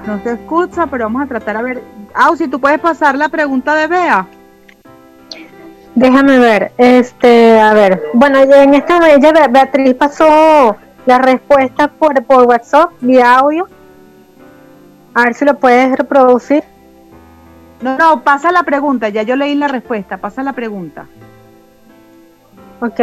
No 0.08 0.24
se 0.24 0.34
escucha, 0.34 0.88
pero 0.88 1.06
vamos 1.06 1.24
a 1.24 1.26
tratar 1.28 1.58
a 1.58 1.62
ver. 1.62 1.82
Ah, 2.14 2.32
si 2.38 2.48
tú 2.48 2.60
puedes 2.60 2.80
pasar 2.80 3.18
la 3.18 3.30
pregunta 3.30 3.76
de 3.76 3.88
Bea. 3.88 4.28
Déjame 5.96 6.40
ver, 6.40 6.72
este, 6.78 7.60
a 7.60 7.74
ver, 7.74 8.02
bueno, 8.14 8.40
en 8.40 8.74
esta 8.74 9.10
ella 9.12 9.48
Beatriz 9.50 9.94
pasó 9.96 10.78
la 11.06 11.18
respuesta 11.18 11.90
por, 11.90 12.24
por 12.24 12.46
WhatsApp 12.46 12.92
vía 13.02 13.38
audio. 13.38 13.68
A 15.14 15.26
ver 15.26 15.34
si 15.34 15.44
lo 15.44 15.60
puedes 15.60 15.98
reproducir. 15.98 16.64
No, 17.82 17.98
no, 17.98 18.22
pasa 18.24 18.52
la 18.52 18.64
pregunta, 18.64 19.10
ya 19.10 19.24
yo 19.24 19.36
leí 19.36 19.56
la 19.56 19.68
respuesta, 19.68 20.18
pasa 20.18 20.44
la 20.44 20.54
pregunta. 20.54 21.08
Ok. 22.80 23.02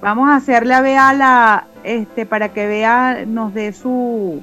Vamos 0.00 0.30
a 0.30 0.36
hacerle 0.36 0.74
a 0.74 0.80
Bea 0.80 1.12
la, 1.12 1.66
este, 1.84 2.26
para 2.26 2.48
que 2.48 2.66
vea, 2.66 3.24
nos 3.26 3.52
dé 3.54 3.72
su, 3.72 4.42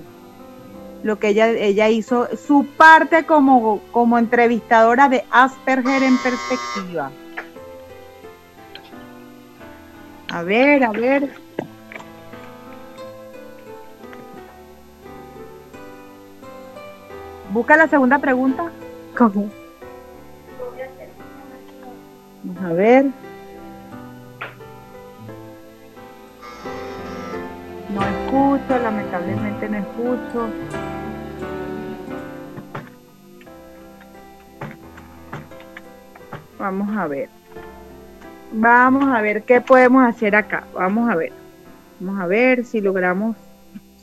lo 1.03 1.19
que 1.19 1.29
ella, 1.29 1.49
ella 1.49 1.89
hizo, 1.89 2.27
su 2.35 2.65
parte 2.77 3.25
como, 3.25 3.81
como 3.91 4.17
entrevistadora 4.17 5.09
de 5.09 5.23
Asperger 5.31 6.03
en 6.03 6.17
perspectiva. 6.17 7.11
A 10.31 10.43
ver, 10.43 10.83
a 10.83 10.91
ver. 10.91 11.29
Busca 17.51 17.75
la 17.77 17.87
segunda 17.87 18.19
pregunta. 18.19 18.71
¿Cómo? 19.17 19.49
Vamos 22.43 22.63
a 22.63 22.73
ver. 22.73 23.05
No 27.93 28.01
escucho, 28.03 28.77
lamentablemente 28.83 29.67
no 29.67 29.77
escucho. 29.77 30.49
Vamos 36.59 36.95
a 36.95 37.07
ver. 37.07 37.29
Vamos 38.51 39.07
a 39.07 39.21
ver 39.21 39.43
qué 39.43 39.61
podemos 39.61 40.05
hacer 40.05 40.35
acá. 40.35 40.65
Vamos 40.73 41.09
a 41.09 41.15
ver. 41.15 41.31
Vamos 41.99 42.21
a 42.21 42.27
ver 42.27 42.65
si 42.65 42.81
logramos 42.81 43.37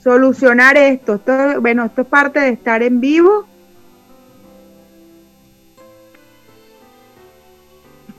solucionar 0.02 0.76
esto. 0.76 1.16
esto 1.16 1.60
bueno, 1.60 1.84
esto 1.84 2.02
es 2.02 2.08
parte 2.08 2.40
de 2.40 2.48
estar 2.48 2.82
en 2.82 3.00
vivo. 3.00 3.46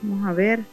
Vamos 0.04 0.28
a 0.28 0.34
ver. 0.34 0.66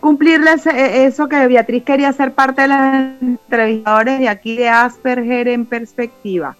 Cumplirles 0.00 0.66
eh, 0.66 1.06
eso 1.06 1.28
que 1.28 1.46
Beatriz 1.46 1.84
quería 1.84 2.12
ser 2.12 2.34
parte 2.34 2.62
de 2.62 2.68
los 2.68 2.78
entrevistadores 3.22 4.18
de 4.18 4.28
aquí 4.28 4.56
de 4.56 4.68
Asperger 4.68 5.48
en 5.48 5.64
perspectiva. 5.64 6.56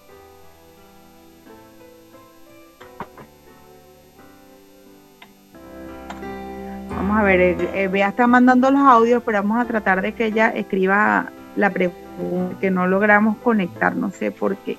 Ver, 7.25 7.41
eh, 7.41 7.57
eh, 7.73 7.87
Bea 7.87 8.09
está 8.09 8.27
mandando 8.27 8.71
los 8.71 8.81
audios, 8.81 9.21
pero 9.25 9.39
vamos 9.39 9.59
a 9.59 9.65
tratar 9.65 10.01
de 10.01 10.13
que 10.13 10.25
ella 10.25 10.49
escriba 10.49 11.31
la 11.55 11.69
pregunta, 11.69 12.57
que 12.59 12.71
no 12.71 12.87
logramos 12.87 13.37
conectar, 13.37 13.95
no 13.95 14.11
sé 14.11 14.31
por 14.31 14.55
qué. 14.57 14.77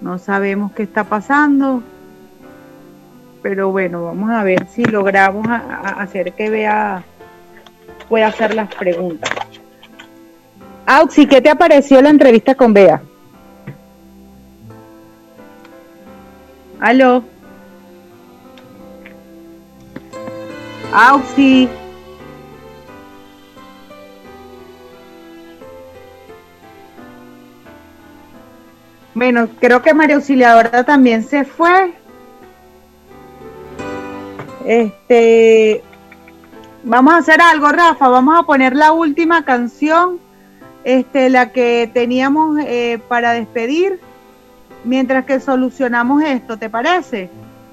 No 0.00 0.18
sabemos 0.18 0.72
qué 0.72 0.82
está 0.82 1.04
pasando. 1.04 1.82
Pero 3.42 3.70
bueno, 3.70 4.04
vamos 4.04 4.30
a 4.30 4.42
ver 4.44 4.66
si 4.68 4.84
logramos 4.84 5.46
hacer 5.48 6.32
que 6.32 6.50
vea, 6.50 7.02
pueda 8.08 8.28
hacer 8.28 8.54
las 8.54 8.74
preguntas. 8.74 9.30
Auxi, 10.86 11.26
¿qué 11.26 11.40
te 11.40 11.48
apareció 11.48 12.02
la 12.02 12.10
entrevista 12.10 12.54
con 12.54 12.74
Bea? 12.74 13.00
Aló. 16.80 17.22
Auxi. 20.92 21.68
Bueno, 29.14 29.48
creo 29.60 29.82
que 29.82 29.92
María 29.94 30.16
Auxiliadora 30.16 30.84
también 30.84 31.22
se 31.22 31.44
fue. 31.44 31.92
Este, 34.64 35.82
vamos 36.84 37.14
a 37.14 37.18
hacer 37.18 37.40
algo, 37.40 37.68
Rafa. 37.68 38.08
Vamos 38.08 38.38
a 38.38 38.44
poner 38.44 38.74
la 38.74 38.92
última 38.92 39.44
canción, 39.44 40.18
este, 40.84 41.28
la 41.28 41.52
que 41.52 41.90
teníamos 41.92 42.58
eh, 42.60 43.00
para 43.08 43.32
despedir, 43.32 44.00
mientras 44.84 45.24
que 45.24 45.38
solucionamos 45.40 46.22
esto. 46.22 46.56
¿Te 46.56 46.70
parece? 46.70 47.30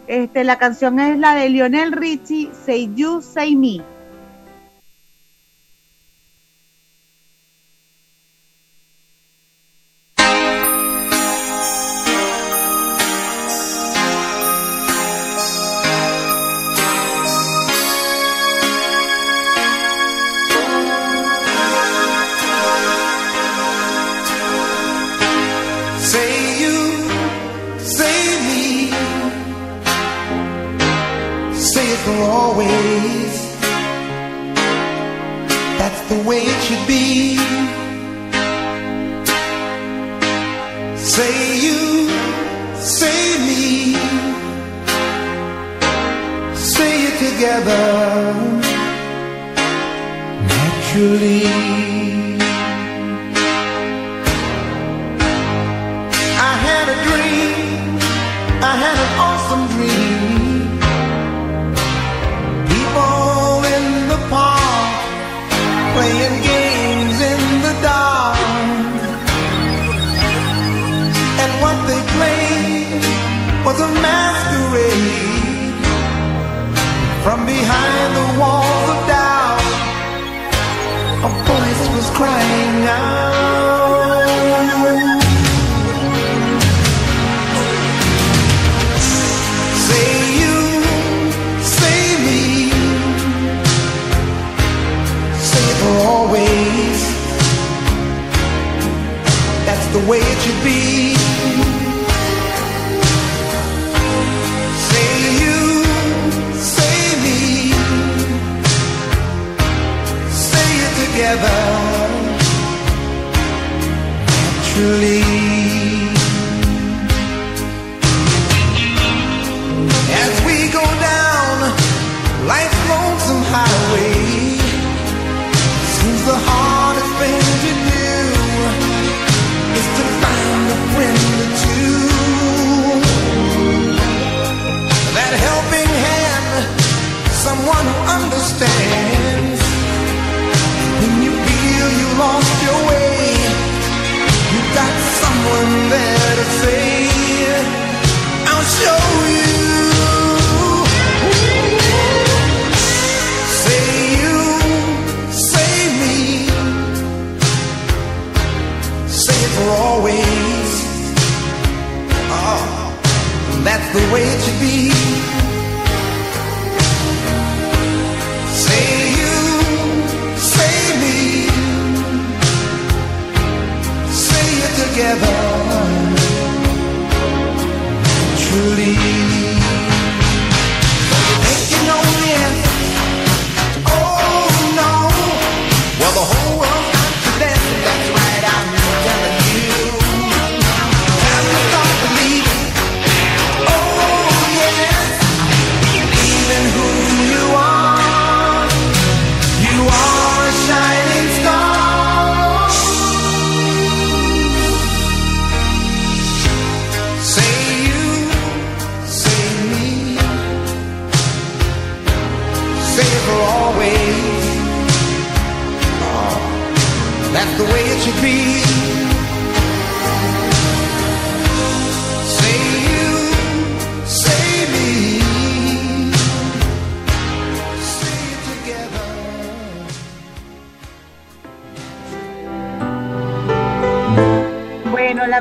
Este, 0.08 0.46
la 0.46 0.58
canción 0.58 1.00
es 1.00 1.20
la 1.20 1.36
de 1.36 1.50
Lionel 1.50 1.92
Richie, 1.92 2.50
Say 2.66 2.92
You, 2.96 3.22
Say 3.22 3.56
Me. 3.56 3.97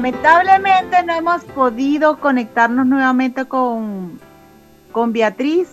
Lamentablemente 0.06 1.02
no 1.04 1.14
hemos 1.14 1.42
podido 1.46 2.20
conectarnos 2.20 2.86
nuevamente 2.86 3.44
con, 3.46 4.20
con 4.92 5.12
Beatriz, 5.12 5.66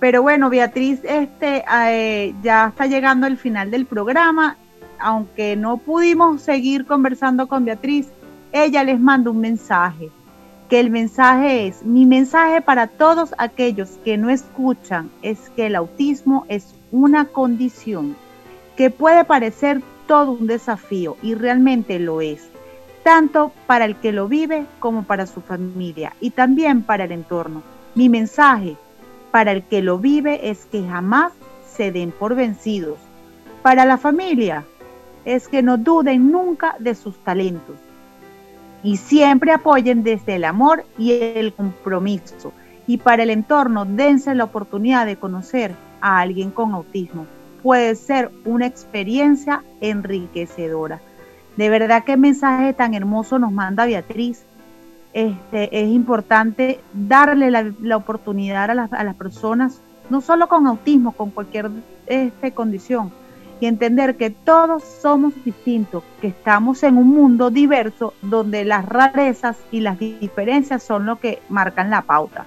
pero 0.00 0.22
bueno, 0.22 0.48
Beatriz 0.48 1.00
este, 1.04 1.62
eh, 1.70 2.34
ya 2.42 2.68
está 2.68 2.86
llegando 2.86 3.26
el 3.26 3.36
final 3.36 3.70
del 3.70 3.84
programa. 3.84 4.56
Aunque 4.98 5.54
no 5.56 5.76
pudimos 5.76 6.40
seguir 6.40 6.86
conversando 6.86 7.46
con 7.46 7.66
Beatriz, 7.66 8.08
ella 8.52 8.84
les 8.84 8.98
manda 8.98 9.30
un 9.30 9.40
mensaje, 9.40 10.08
que 10.70 10.80
el 10.80 10.88
mensaje 10.88 11.66
es, 11.66 11.84
mi 11.84 12.06
mensaje 12.06 12.62
para 12.62 12.86
todos 12.86 13.34
aquellos 13.36 13.90
que 14.02 14.16
no 14.16 14.30
escuchan 14.30 15.10
es 15.20 15.50
que 15.56 15.66
el 15.66 15.76
autismo 15.76 16.46
es 16.48 16.74
una 16.90 17.26
condición 17.26 18.16
que 18.78 18.88
puede 18.88 19.24
parecer 19.24 19.82
todo 20.06 20.32
un 20.32 20.46
desafío 20.46 21.18
y 21.22 21.34
realmente 21.34 21.98
lo 21.98 22.22
es 22.22 22.53
tanto 23.04 23.52
para 23.68 23.84
el 23.84 23.94
que 23.96 24.10
lo 24.10 24.26
vive 24.26 24.66
como 24.80 25.04
para 25.04 25.26
su 25.26 25.40
familia 25.40 26.14
y 26.20 26.30
también 26.30 26.82
para 26.82 27.04
el 27.04 27.12
entorno. 27.12 27.62
Mi 27.94 28.08
mensaje 28.08 28.76
para 29.30 29.52
el 29.52 29.62
que 29.62 29.82
lo 29.82 29.98
vive 29.98 30.50
es 30.50 30.64
que 30.64 30.82
jamás 30.82 31.32
se 31.70 31.92
den 31.92 32.10
por 32.10 32.34
vencidos. 32.34 32.98
Para 33.62 33.84
la 33.84 33.98
familia 33.98 34.64
es 35.24 35.46
que 35.48 35.62
no 35.62 35.76
duden 35.76 36.32
nunca 36.32 36.74
de 36.78 36.94
sus 36.94 37.16
talentos 37.18 37.76
y 38.82 38.96
siempre 38.96 39.52
apoyen 39.52 40.02
desde 40.02 40.36
el 40.36 40.44
amor 40.44 40.84
y 40.98 41.12
el 41.12 41.52
compromiso. 41.52 42.52
Y 42.86 42.98
para 42.98 43.22
el 43.22 43.30
entorno, 43.30 43.84
dense 43.86 44.34
la 44.34 44.44
oportunidad 44.44 45.06
de 45.06 45.16
conocer 45.16 45.74
a 46.00 46.20
alguien 46.20 46.50
con 46.50 46.74
autismo. 46.74 47.26
Puede 47.62 47.94
ser 47.96 48.30
una 48.44 48.66
experiencia 48.66 49.62
enriquecedora. 49.80 51.00
De 51.56 51.70
verdad 51.70 52.04
qué 52.04 52.16
mensaje 52.16 52.72
tan 52.72 52.94
hermoso 52.94 53.38
nos 53.38 53.52
manda 53.52 53.86
Beatriz. 53.86 54.44
Este, 55.12 55.80
es 55.80 55.88
importante 55.88 56.80
darle 56.92 57.50
la, 57.50 57.96
oportunidad 57.96 58.70
a 58.70 58.74
las, 58.74 58.92
a 58.92 59.04
las, 59.04 59.14
personas, 59.14 59.80
no 60.10 60.20
solo 60.20 60.48
con 60.48 60.66
autismo, 60.66 61.12
con 61.12 61.30
cualquier 61.30 61.70
este, 62.06 62.50
condición, 62.50 63.12
y 63.60 63.66
entender 63.66 64.16
que 64.16 64.30
todos 64.30 64.82
somos 64.82 65.32
distintos, 65.44 66.02
que 66.20 66.26
estamos 66.26 66.82
en 66.82 66.96
un 66.96 67.08
mundo 67.08 67.50
diverso 67.50 68.14
donde 68.22 68.64
las 68.64 68.84
rarezas 68.84 69.56
y 69.70 69.80
las 69.80 70.00
diferencias 70.00 70.82
son 70.82 71.06
lo 71.06 71.20
que 71.20 71.40
marcan 71.48 71.90
la 71.90 72.02
pauta. 72.02 72.44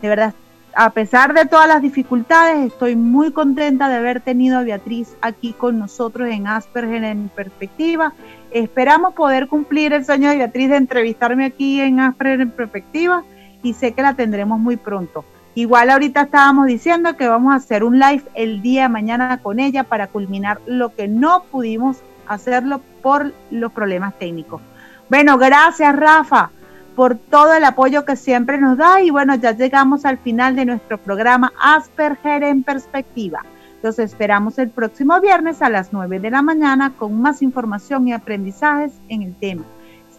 De 0.00 0.08
verdad, 0.08 0.34
a 0.76 0.90
pesar 0.90 1.34
de 1.34 1.46
todas 1.46 1.68
las 1.68 1.82
dificultades, 1.82 2.72
estoy 2.72 2.96
muy 2.96 3.32
contenta 3.32 3.88
de 3.88 3.96
haber 3.96 4.20
tenido 4.20 4.58
a 4.58 4.62
Beatriz 4.62 5.16
aquí 5.20 5.52
con 5.52 5.78
nosotros 5.78 6.28
en 6.28 6.46
Asperger 6.46 7.04
en 7.04 7.28
perspectiva. 7.28 8.12
Esperamos 8.54 9.14
poder 9.14 9.48
cumplir 9.48 9.92
el 9.92 10.04
sueño 10.04 10.30
de 10.30 10.36
Beatriz 10.36 10.70
de 10.70 10.76
entrevistarme 10.76 11.44
aquí 11.44 11.80
en 11.80 11.98
Asperger 11.98 12.40
en 12.40 12.52
perspectiva 12.52 13.24
y 13.64 13.74
sé 13.74 13.94
que 13.94 14.02
la 14.02 14.14
tendremos 14.14 14.60
muy 14.60 14.76
pronto. 14.76 15.24
Igual 15.56 15.90
ahorita 15.90 16.22
estábamos 16.22 16.66
diciendo 16.66 17.16
que 17.16 17.26
vamos 17.26 17.52
a 17.52 17.56
hacer 17.56 17.82
un 17.82 17.98
live 17.98 18.22
el 18.34 18.62
día 18.62 18.84
de 18.84 18.90
mañana 18.90 19.40
con 19.42 19.58
ella 19.58 19.82
para 19.82 20.06
culminar 20.06 20.60
lo 20.66 20.94
que 20.94 21.08
no 21.08 21.42
pudimos 21.50 21.96
hacerlo 22.28 22.80
por 23.02 23.32
los 23.50 23.72
problemas 23.72 24.16
técnicos. 24.20 24.62
Bueno, 25.10 25.36
gracias 25.36 25.96
Rafa 25.96 26.52
por 26.94 27.16
todo 27.16 27.54
el 27.54 27.64
apoyo 27.64 28.04
que 28.04 28.14
siempre 28.14 28.58
nos 28.58 28.78
da 28.78 29.02
y 29.02 29.10
bueno, 29.10 29.34
ya 29.34 29.50
llegamos 29.50 30.04
al 30.04 30.18
final 30.18 30.54
de 30.54 30.64
nuestro 30.64 30.98
programa 30.98 31.52
Asperger 31.60 32.44
en 32.44 32.62
perspectiva. 32.62 33.42
Los 33.84 33.98
esperamos 33.98 34.58
el 34.58 34.70
próximo 34.70 35.20
viernes 35.20 35.60
a 35.60 35.68
las 35.68 35.92
9 35.92 36.18
de 36.18 36.30
la 36.30 36.40
mañana 36.40 36.94
con 36.96 37.20
más 37.20 37.42
información 37.42 38.08
y 38.08 38.14
aprendizajes 38.14 38.94
en 39.10 39.20
el 39.20 39.34
tema. 39.34 39.66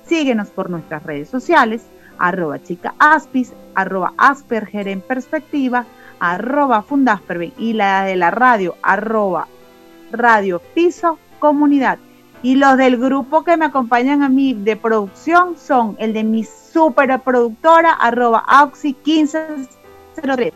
Síguenos 0.05 0.49
por 0.49 0.69
nuestras 0.69 1.01
redes 1.01 1.29
sociales, 1.29 1.87
arroba 2.19 2.61
chica 2.61 2.93
aspis, 2.99 3.53
arroba 3.73 4.13
asperger 4.19 4.87
en 4.87 5.01
perspectiva, 5.01 5.87
arroba 6.19 6.83
fundasperben 6.83 7.53
y 7.57 7.73
la 7.73 8.03
de 8.03 8.15
la 8.15 8.29
radio, 8.29 8.75
arroba 8.83 9.47
radio 10.11 10.61
piso 10.75 11.17
comunidad. 11.39 11.97
Y 12.43 12.57
los 12.57 12.77
del 12.77 12.97
grupo 12.97 13.43
que 13.43 13.57
me 13.57 13.65
acompañan 13.65 14.21
a 14.21 14.29
mí 14.29 14.53
de 14.53 14.75
producción 14.75 15.57
son 15.57 15.95
el 15.97 16.13
de 16.13 16.23
mi 16.23 16.43
superproductora, 16.43 17.93
arroba 17.93 18.45
oxy 18.61 18.93
15 18.93 19.39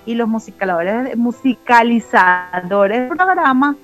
y 0.05 0.15
los 0.15 0.27
musicalizadores, 0.27 1.17
musicalizadores 1.17 2.99
del 2.99 3.09
programa 3.09 3.75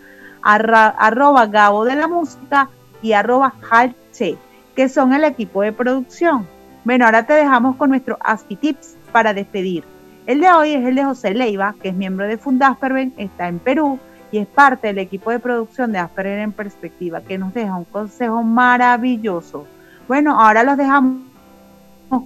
arroba 0.41 1.47
Gabo 1.47 1.85
de 1.85 1.95
la 1.95 2.07
Música 2.07 2.69
y 3.01 3.13
arroba 3.13 3.53
Halche, 3.69 4.37
que 4.75 4.89
son 4.89 5.13
el 5.13 5.23
equipo 5.23 5.61
de 5.61 5.71
producción. 5.71 6.47
Bueno, 6.83 7.05
ahora 7.05 7.25
te 7.25 7.33
dejamos 7.33 7.75
con 7.77 7.89
nuestro 7.89 8.17
ASPI 8.21 8.55
Tips 8.57 8.95
para 9.11 9.33
despedir. 9.33 9.83
El 10.27 10.41
de 10.41 10.51
hoy 10.51 10.71
es 10.73 10.85
el 10.85 10.95
de 10.95 11.03
José 11.03 11.33
Leiva, 11.33 11.75
que 11.81 11.89
es 11.89 11.95
miembro 11.95 12.27
de 12.27 12.37
Fundasperben, 12.37 13.13
está 13.17 13.47
en 13.47 13.59
Perú 13.59 13.99
y 14.31 14.39
es 14.39 14.47
parte 14.47 14.87
del 14.87 14.97
equipo 14.99 15.31
de 15.31 15.39
producción 15.39 15.91
de 15.91 15.99
Asperger 15.99 16.39
en 16.39 16.51
Perspectiva, 16.51 17.21
que 17.21 17.37
nos 17.37 17.53
deja 17.53 17.75
un 17.75 17.85
consejo 17.85 18.43
maravilloso. 18.43 19.65
Bueno, 20.07 20.39
ahora 20.39 20.63
los 20.63 20.77
dejamos 20.77 21.21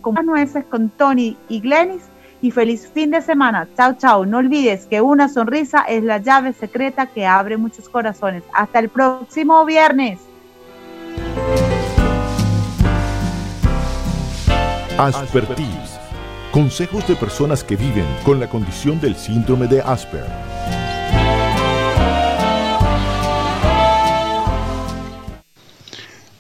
con 0.01 0.15
las 0.15 0.25
nueces, 0.25 0.65
con 0.65 0.89
Tony 0.89 1.37
y 1.47 1.61
Glenis 1.61 2.03
y 2.41 2.51
feliz 2.51 2.89
fin 2.93 3.11
de 3.11 3.21
semana. 3.21 3.67
Chao, 3.75 3.95
chao. 3.97 4.25
No 4.25 4.37
olvides 4.37 4.85
que 4.85 5.01
una 5.01 5.29
sonrisa 5.29 5.83
es 5.83 6.03
la 6.03 6.19
llave 6.19 6.53
secreta 6.53 7.07
que 7.07 7.25
abre 7.25 7.57
muchos 7.57 7.89
corazones. 7.89 8.43
Hasta 8.53 8.79
el 8.79 8.89
próximo 8.89 9.65
viernes. 9.65 10.19
Aspertips. 14.97 15.99
Consejos 16.51 17.07
de 17.07 17.15
personas 17.15 17.63
que 17.63 17.75
viven 17.75 18.05
con 18.25 18.39
la 18.39 18.49
condición 18.49 18.99
del 18.99 19.15
síndrome 19.15 19.67
de 19.67 19.81
Asper. 19.81 20.25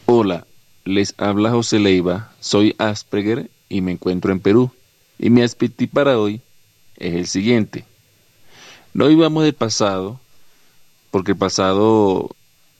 Hola, 0.05 0.45
les 0.83 1.13
habla 1.19 1.51
José 1.51 1.77
Leiva, 1.77 2.31
soy 2.39 2.75
Asperger 2.79 3.51
y 3.69 3.81
me 3.81 3.91
encuentro 3.91 4.31
en 4.31 4.39
Perú. 4.39 4.71
Y 5.19 5.29
mi 5.29 5.41
aspecto 5.41 5.83
para 5.91 6.17
hoy 6.17 6.41
es 6.95 7.13
el 7.13 7.27
siguiente. 7.27 7.83
No 8.93 9.07
vivamos 9.07 9.43
del 9.43 9.53
pasado, 9.53 10.17
porque 11.11 11.33
el 11.33 11.37
pasado 11.37 12.29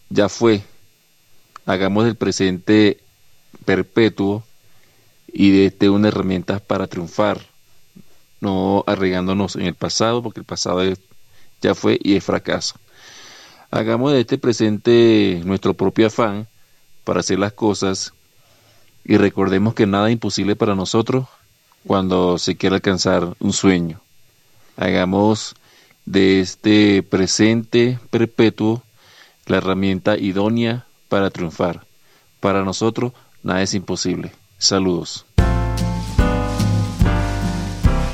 ya 0.10 0.30
fue. 0.30 0.64
Hagamos 1.66 2.06
del 2.06 2.16
presente 2.16 2.98
perpetuo 3.66 4.44
y 5.28 5.52
de 5.52 5.66
este 5.66 5.90
una 5.90 6.08
herramienta 6.08 6.60
para 6.60 6.88
triunfar, 6.88 7.46
no 8.40 8.86
arregándonos 8.88 9.58
en 9.58 9.64
el 9.64 9.76
pasado, 9.76 10.24
porque 10.24 10.40
el 10.40 10.46
pasado 10.46 10.82
ya 11.62 11.76
fue 11.76 12.00
y 12.02 12.16
es 12.16 12.24
fracaso. 12.24 12.76
Hagamos 13.70 14.14
de 14.14 14.22
este 14.22 14.38
presente 14.38 15.42
nuestro 15.44 15.74
propio 15.74 16.08
afán 16.08 16.48
para 17.04 17.20
hacer 17.20 17.38
las 17.38 17.52
cosas 17.52 18.14
y 19.04 19.18
recordemos 19.18 19.74
que 19.74 19.86
nada 19.86 20.08
es 20.08 20.14
imposible 20.14 20.56
para 20.56 20.74
nosotros 20.74 21.28
cuando 21.86 22.38
se 22.38 22.56
quiere 22.56 22.76
alcanzar 22.76 23.36
un 23.40 23.54
sueño. 23.54 24.02
Hagamos 24.78 25.56
de 26.06 26.40
este 26.40 27.04
presente 27.04 28.00
perpetuo 28.10 28.84
la 29.46 29.58
herramienta 29.58 30.18
idónea 30.18 30.86
para 31.08 31.30
triunfar. 31.30 31.86
Para 32.40 32.64
nosotros 32.64 33.14
nada 33.44 33.62
es 33.62 33.74
imposible. 33.74 34.32
Saludos. 34.58 35.26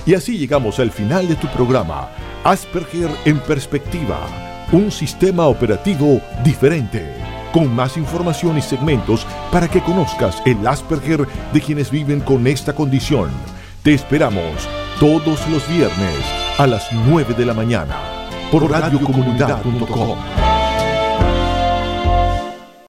Y 0.05 0.13
así 0.13 0.37
llegamos 0.37 0.79
al 0.79 0.91
final 0.91 1.27
de 1.27 1.35
tu 1.35 1.47
programa, 1.47 2.09
Asperger 2.43 3.09
en 3.25 3.39
perspectiva, 3.39 4.67
un 4.71 4.91
sistema 4.91 5.47
operativo 5.47 6.21
diferente 6.43 7.25
con 7.55 7.73
más 7.73 7.95
información 7.95 8.57
y 8.57 8.61
segmentos 8.61 9.25
para 9.49 9.69
que 9.69 9.81
conozcas 9.81 10.43
el 10.45 10.67
Asperger 10.67 11.25
de 11.53 11.61
quienes 11.61 11.89
viven 11.89 12.19
con 12.19 12.45
esta 12.47 12.75
condición. 12.75 13.31
Te 13.85 13.93
esperamos 13.93 14.67
todos 14.99 15.47
los 15.47 15.69
viernes 15.69 16.25
a 16.57 16.65
las 16.65 16.91
9 16.91 17.35
de 17.35 17.45
la 17.45 17.53
mañana 17.53 17.95
por 18.51 18.67
radiocomunidad.com. 18.67 20.54